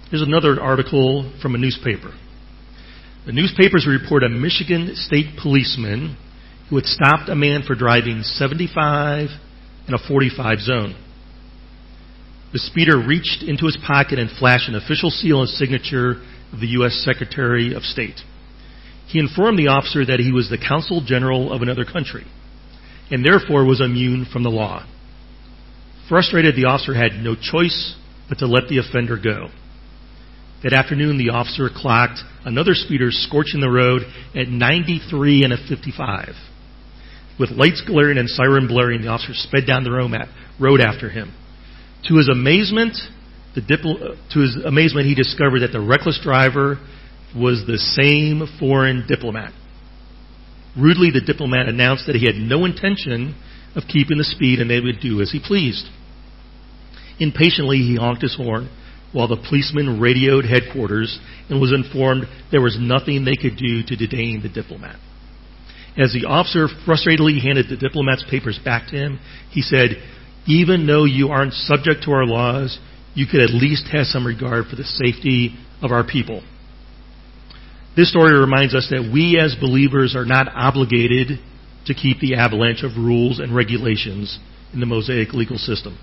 Here's 0.09 0.21
another 0.21 0.61
article 0.61 1.33
from 1.41 1.55
a 1.55 1.57
newspaper. 1.57 2.13
The 3.25 3.33
newspapers 3.33 3.87
report 3.87 4.23
a 4.23 4.29
Michigan 4.29 4.91
state 4.95 5.37
policeman 5.41 6.15
who 6.69 6.75
had 6.75 6.85
stopped 6.85 7.27
a 7.27 7.35
man 7.35 7.63
for 7.65 7.75
driving 7.75 8.21
75 8.21 9.29
in 9.87 9.93
a 9.93 10.07
45 10.07 10.59
zone. 10.59 10.95
The 12.53 12.59
speeder 12.59 12.97
reached 12.97 13.43
into 13.43 13.65
his 13.65 13.77
pocket 13.85 14.19
and 14.19 14.29
flashed 14.29 14.69
an 14.69 14.75
official 14.75 15.09
seal 15.09 15.41
and 15.41 15.49
signature 15.49 16.21
of 16.53 16.59
the 16.61 16.67
U.S. 16.79 17.03
Secretary 17.03 17.73
of 17.73 17.83
State. 17.83 18.21
He 19.07 19.19
informed 19.19 19.59
the 19.59 19.67
officer 19.67 20.05
that 20.05 20.19
he 20.19 20.31
was 20.31 20.49
the 20.49 20.57
consul 20.57 21.01
general 21.05 21.53
of 21.53 21.61
another 21.61 21.85
country 21.85 22.25
and 23.11 23.23
therefore 23.23 23.65
was 23.65 23.81
immune 23.81 24.25
from 24.31 24.43
the 24.43 24.49
law. 24.49 24.85
Frustrated, 26.09 26.55
the 26.55 26.65
officer 26.65 26.93
had 26.93 27.13
no 27.13 27.35
choice 27.35 27.95
but 28.29 28.39
to 28.39 28.47
let 28.47 28.67
the 28.67 28.79
offender 28.79 29.17
go. 29.17 29.49
That 30.63 30.73
afternoon, 30.73 31.17
the 31.17 31.29
officer 31.29 31.69
clocked 31.73 32.19
another 32.43 32.73
speeder 32.73 33.09
scorching 33.11 33.61
the 33.61 33.69
road 33.69 34.01
at 34.33 34.47
93 34.47 35.43
and 35.43 35.53
a 35.53 35.57
55. 35.57 36.29
With 37.39 37.51
lights 37.51 37.83
glaring 37.85 38.17
and 38.17 38.29
siren 38.29 38.67
blaring, 38.67 39.01
the 39.01 39.09
officer 39.09 39.33
sped 39.33 39.67
down 39.67 39.83
the 39.83 39.91
road 40.59 40.81
after 40.81 41.09
him. 41.09 41.33
To 42.07 42.17
his 42.17 42.29
amazement, 42.29 42.97
the 43.53 43.61
dipl- 43.61 44.17
to 44.33 44.39
his 44.39 44.57
amazement, 44.65 45.07
he 45.07 45.15
discovered 45.15 45.59
that 45.59 45.71
the 45.71 45.81
reckless 45.81 46.19
driver 46.23 46.79
was 47.35 47.63
the 47.65 47.77
same 47.77 48.47
foreign 48.59 49.05
diplomat. 49.07 49.51
Rudely, 50.77 51.11
the 51.11 51.21
diplomat 51.21 51.67
announced 51.67 52.05
that 52.07 52.15
he 52.15 52.25
had 52.25 52.35
no 52.35 52.65
intention 52.65 53.35
of 53.75 53.83
keeping 53.87 54.17
the 54.17 54.23
speed 54.23 54.59
and 54.59 54.69
they 54.69 54.79
would 54.79 54.99
do 55.01 55.21
as 55.21 55.31
he 55.31 55.39
pleased. 55.39 55.87
Impatiently, 57.19 57.77
he 57.77 57.95
honked 57.95 58.21
his 58.21 58.35
horn 58.35 58.69
while 59.13 59.27
the 59.27 59.37
policeman 59.47 59.99
radioed 59.99 60.45
headquarters 60.45 61.19
and 61.49 61.61
was 61.61 61.71
informed 61.71 62.25
there 62.51 62.61
was 62.61 62.77
nothing 62.79 63.23
they 63.23 63.35
could 63.35 63.57
do 63.57 63.81
to 63.83 63.95
detain 63.95 64.41
the 64.41 64.49
diplomat. 64.49 64.97
As 65.97 66.11
the 66.11 66.27
officer 66.27 66.67
frustratedly 66.85 67.41
handed 67.41 67.69
the 67.69 67.77
diplomat's 67.77 68.25
papers 68.29 68.59
back 68.63 68.89
to 68.89 68.97
him, 68.97 69.19
he 69.49 69.61
said, 69.61 69.91
Even 70.45 70.85
though 70.85 71.05
you 71.05 71.29
aren't 71.29 71.53
subject 71.53 72.03
to 72.03 72.11
our 72.11 72.25
laws, 72.25 72.77
you 73.13 73.25
could 73.25 73.39
at 73.39 73.51
least 73.51 73.87
have 73.93 74.07
some 74.07 74.27
regard 74.27 74.65
for 74.67 74.75
the 74.75 74.83
safety 74.83 75.55
of 75.81 75.91
our 75.91 76.03
people. 76.05 76.43
This 77.95 78.09
story 78.09 78.37
reminds 78.37 78.75
us 78.75 78.87
that 78.89 79.09
we 79.11 79.39
as 79.39 79.55
believers 79.55 80.15
are 80.15 80.25
not 80.25 80.47
obligated 80.53 81.39
to 81.85 81.93
keep 81.93 82.19
the 82.19 82.35
avalanche 82.35 82.83
of 82.83 82.97
rules 82.97 83.39
and 83.39 83.55
regulations 83.55 84.37
in 84.73 84.79
the 84.79 84.85
Mosaic 84.85 85.33
legal 85.33 85.57
system. 85.57 85.97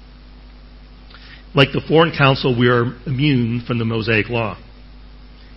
Like 1.55 1.69
the 1.73 1.85
foreign 1.87 2.17
council, 2.17 2.59
we 2.59 2.69
are 2.69 2.97
immune 3.07 3.63
from 3.67 3.79
the 3.79 3.85
Mosaic 3.85 4.31
law. 4.31 4.57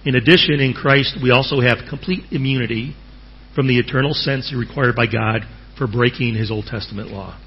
In 0.05 0.15
addition, 0.15 0.59
in 0.59 0.73
Christ, 0.73 1.17
we 1.23 1.31
also 1.31 1.61
have 1.61 1.89
complete 1.89 2.25
immunity 2.31 2.95
from 3.55 3.67
the 3.67 3.79
eternal 3.79 4.13
sentence 4.13 4.53
required 4.53 4.95
by 4.95 5.05
God 5.07 5.41
for 5.77 5.87
breaking 5.87 6.35
his 6.35 6.51
Old 6.51 6.65
Testament 6.65 7.09
law. 7.09 7.39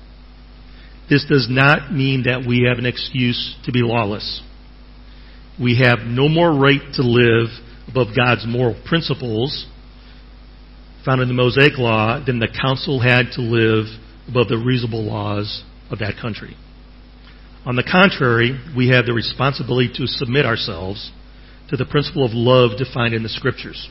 This 1.10 1.26
does 1.28 1.46
not 1.50 1.92
mean 1.92 2.24
that 2.24 2.44
we 2.46 2.66
have 2.68 2.78
an 2.78 2.86
excuse 2.86 3.56
to 3.64 3.72
be 3.72 3.82
lawless. 3.82 4.42
We 5.60 5.82
have 5.84 6.00
no 6.06 6.28
more 6.28 6.52
right 6.52 6.80
to 6.94 7.02
live 7.02 7.48
above 7.88 8.08
God's 8.14 8.46
moral 8.46 8.80
principles 8.86 9.66
found 11.04 11.22
in 11.22 11.28
the 11.28 11.34
Mosaic 11.34 11.78
Law 11.78 12.22
then 12.24 12.38
the 12.38 12.48
council 12.60 13.00
had 13.00 13.32
to 13.32 13.40
live 13.40 13.86
above 14.28 14.48
the 14.48 14.58
reasonable 14.58 15.04
laws 15.04 15.64
of 15.90 16.00
that 16.00 16.14
country. 16.20 16.54
On 17.64 17.76
the 17.76 17.88
contrary, 17.90 18.58
we 18.76 18.90
have 18.90 19.06
the 19.06 19.12
responsibility 19.12 19.90
to 19.94 20.06
submit 20.06 20.46
ourselves 20.46 21.10
to 21.70 21.76
the 21.76 21.84
principle 21.84 22.24
of 22.24 22.32
love 22.32 22.78
defined 22.78 23.14
in 23.14 23.22
the 23.22 23.28
Scriptures. 23.28 23.88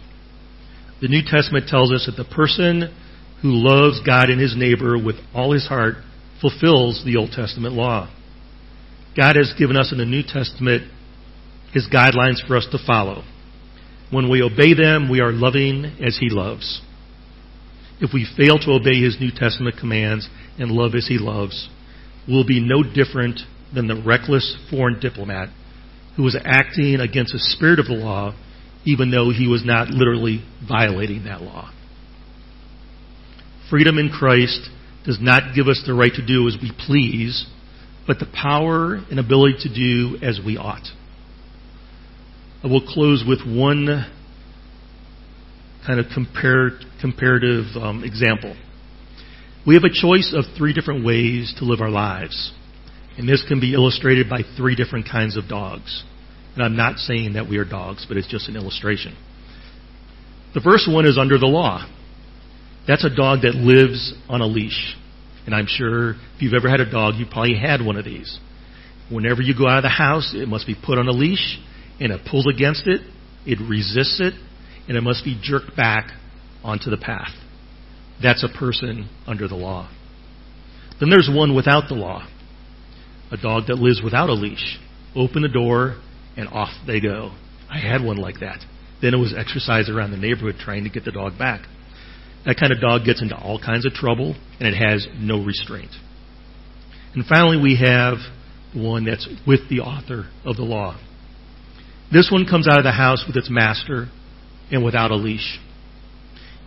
The 1.02 1.08
New 1.08 1.22
Testament 1.26 1.68
tells 1.68 1.92
us 1.92 2.06
that 2.06 2.22
the 2.22 2.30
person 2.30 2.94
who 3.42 3.50
loves 3.54 4.02
God 4.06 4.30
and 4.30 4.42
his 4.42 4.56
neighbor 4.58 4.98
with 4.98 5.16
all 5.34 5.54
his 5.54 5.68
heart 5.68 5.96
fulfills 6.42 7.04
the 7.06 7.18
Old 7.18 7.32
Testament 7.32 7.74
law. 7.76 8.12
God 9.16 9.36
has 9.36 9.54
given 9.58 9.78
us 9.78 9.92
in 9.92 9.98
the 9.98 10.06
New 10.06 10.24
Testament 10.24 10.92
his 11.74 11.88
guidelines 11.88 12.46
for 12.48 12.58
us 12.58 12.68
to 12.72 12.80
follow. 12.86 13.24
When 14.12 14.30
we 14.30 14.42
obey 14.42 14.74
them, 14.74 15.10
we 15.10 15.20
are 15.20 15.32
loving 15.32 15.86
as 16.02 16.18
He 16.18 16.30
loves. 16.30 16.82
If 18.00 18.14
we 18.14 18.28
fail 18.38 18.58
to 18.60 18.72
obey 18.72 19.02
His 19.02 19.18
New 19.20 19.32
Testament 19.36 19.76
commands 19.80 20.30
and 20.58 20.72
love 20.72 20.96
as 20.96 21.08
He 21.08 21.18
loves, 21.18 21.70
we'll 22.28 22.46
be 22.46 22.60
no 22.60 22.84
different 22.84 23.42
than 23.74 23.88
the 23.88 24.02
reckless 24.02 24.58
foreign 24.70 25.00
diplomat 25.00 25.50
who 26.16 26.24
was 26.24 26.38
acting 26.44 27.00
against 27.00 27.34
the 27.34 27.40
spirit 27.40 27.80
of 27.80 27.86
the 27.86 27.94
law, 27.94 28.36
even 28.86 29.12
though 29.12 29.30
he 29.30 29.48
was 29.48 29.64
not 29.64 29.90
literally 29.90 30.44
violating 30.68 31.26
that 31.26 31.42
law. 31.42 31.72
Freedom 33.70 33.98
in 33.98 34.10
Christ 34.10 34.70
does 35.06 35.20
not 35.22 35.54
give 35.56 35.68
us 35.68 35.84
the 35.86 35.94
right 35.94 36.14
to 36.14 36.26
do 36.26 36.48
as 36.48 36.58
we 36.62 36.72
please, 36.86 37.46
but 38.08 38.20
the 38.20 38.26
power 38.26 38.96
and 39.12 39.20
ability 39.20 39.58
to 39.62 39.74
do 39.74 40.18
as 40.26 40.40
we 40.44 40.58
ought. 40.58 40.88
I 42.64 42.68
will 42.68 42.82
close 42.82 43.24
with 43.28 43.40
one 43.46 44.06
kind 45.86 46.00
of 46.00 46.08
compar- 46.08 46.84
comparative 47.00 47.66
um, 47.76 48.04
example. 48.04 48.56
We 49.66 49.76
have 49.76 49.84
a 49.84 49.94
choice 49.94 50.34
of 50.36 50.46
three 50.58 50.74
different 50.74 51.06
ways 51.06 51.54
to 51.60 51.66
live 51.66 51.82
our 51.82 51.90
lives. 51.90 52.52
And 53.18 53.30
this 53.30 53.44
can 53.48 53.60
be 53.60 53.74
illustrated 53.74 54.30
by 54.30 54.42
three 54.56 54.76
different 54.76 55.08
kinds 55.10 55.38
of 55.38 55.48
dogs. 55.48 56.04
And 56.56 56.64
I'm 56.64 56.76
not 56.76 56.98
saying 56.98 57.34
that 57.34 57.48
we 57.48 57.58
are 57.58 57.66
dogs, 57.66 58.06
but 58.08 58.18
it's 58.18 58.28
just 58.28 58.50
an 58.50 58.56
illustration. 58.56 59.16
The 60.56 60.62
first 60.62 60.92
one 60.92 61.06
is 61.06 61.18
under 61.18 61.38
the 61.38 61.46
law. 61.46 61.88
That's 62.88 63.06
a 63.06 63.16
dog 63.16 63.42
that 63.42 63.54
lives 63.54 64.14
on 64.28 64.42
a 64.42 64.48
leash. 64.48 64.96
And 65.46 65.54
I'm 65.54 65.68
sure 65.68 66.12
if 66.12 66.42
you've 66.42 66.54
ever 66.54 66.70
had 66.70 66.80
a 66.80 66.90
dog, 66.90 67.16
you 67.16 67.26
probably 67.30 67.58
had 67.58 67.86
one 67.86 67.98
of 67.98 68.06
these. 68.06 68.40
Whenever 69.12 69.42
you 69.42 69.54
go 69.56 69.68
out 69.68 69.78
of 69.78 69.84
the 69.84 69.90
house, 69.90 70.34
it 70.36 70.48
must 70.48 70.66
be 70.66 70.76
put 70.76 70.98
on 70.98 71.08
a 71.08 71.12
leash 71.12 71.60
and 72.00 72.12
it 72.12 72.22
pulls 72.30 72.48
against 72.48 72.88
it, 72.88 73.02
it 73.46 73.60
resists 73.68 74.20
it, 74.20 74.34
and 74.88 74.98
it 74.98 75.02
must 75.02 75.24
be 75.24 75.40
jerked 75.42 75.76
back 75.76 76.12
onto 76.64 76.90
the 76.90 76.98
path. 76.98 77.32
That's 78.22 78.44
a 78.44 78.58
person 78.58 79.10
under 79.26 79.48
the 79.48 79.56
law. 79.56 79.90
Then 81.00 81.10
there's 81.10 81.30
one 81.32 81.56
without 81.56 81.88
the 81.88 81.96
law. 81.96 82.28
A 83.32 83.38
dog 83.38 83.68
that 83.68 83.76
lives 83.76 84.02
without 84.04 84.30
a 84.30 84.34
leash. 84.34 84.80
Open 85.16 85.42
the 85.42 85.50
door 85.50 86.02
and 86.36 86.48
off 86.48 86.70
they 86.86 87.00
go. 87.00 87.32
I 87.70 87.80
had 87.80 88.04
one 88.04 88.18
like 88.18 88.40
that. 88.40 88.64
Then 89.02 89.14
it 89.14 89.18
was 89.18 89.34
exercise 89.38 89.90
around 89.90 90.12
the 90.12 90.18
neighborhood 90.18 90.56
trying 90.60 90.86
to 90.86 90.90
get 90.90 91.06
the 91.06 91.12
dog 91.12 91.38
back. 91.38 91.68
That 92.46 92.58
kind 92.58 92.72
of 92.72 92.80
dog 92.80 93.04
gets 93.06 93.22
into 93.22 93.36
all 93.36 93.60
kinds 93.60 93.86
of 93.86 93.94
trouble 93.94 94.36
and 94.60 94.68
it 94.68 94.76
has 94.76 95.08
no 95.20 95.44
restraint. 95.44 95.92
And 97.14 97.26
finally, 97.26 97.58
we 97.62 97.78
have 97.84 98.18
one 98.74 99.06
that's 99.06 99.28
with 99.46 99.70
the 99.70 99.80
author 99.80 100.30
of 100.46 100.56
the 100.56 100.64
law. 100.64 101.00
This 102.12 102.30
one 102.32 102.46
comes 102.46 102.68
out 102.68 102.78
of 102.78 102.84
the 102.84 102.92
house 102.92 103.26
with 103.28 103.36
its 103.36 103.50
master 103.50 104.08
and 104.72 104.84
without 104.84 105.12
a 105.12 105.16
leash. 105.16 105.60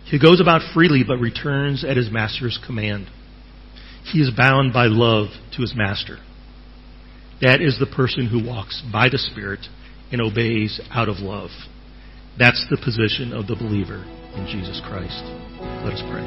He 0.05 0.19
goes 0.19 0.39
about 0.39 0.73
freely 0.73 1.03
but 1.07 1.17
returns 1.17 1.83
at 1.83 1.97
his 1.97 2.11
master's 2.11 2.59
command. 2.65 3.07
He 4.03 4.19
is 4.19 4.31
bound 4.35 4.73
by 4.73 4.85
love 4.85 5.27
to 5.55 5.61
his 5.61 5.73
master. 5.75 6.17
That 7.41 7.61
is 7.61 7.79
the 7.79 7.87
person 7.87 8.27
who 8.27 8.45
walks 8.45 8.83
by 8.91 9.09
the 9.09 9.17
Spirit 9.17 9.61
and 10.11 10.21
obeys 10.21 10.79
out 10.91 11.09
of 11.09 11.17
love. 11.17 11.49
That's 12.37 12.65
the 12.69 12.77
position 12.77 13.33
of 13.33 13.47
the 13.47 13.55
believer 13.55 14.03
in 14.35 14.45
Jesus 14.45 14.81
Christ. 14.85 15.23
Let 15.83 15.93
us 15.93 16.03
pray. 16.11 16.25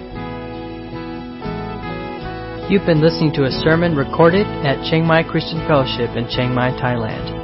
You've 2.71 2.87
been 2.87 3.03
listening 3.03 3.33
to 3.35 3.45
a 3.45 3.51
sermon 3.51 3.95
recorded 3.95 4.47
at 4.65 4.83
Chiang 4.89 5.07
Mai 5.07 5.23
Christian 5.23 5.61
Fellowship 5.69 6.17
in 6.17 6.27
Chiang 6.29 6.55
Mai, 6.55 6.71
Thailand. 6.81 7.44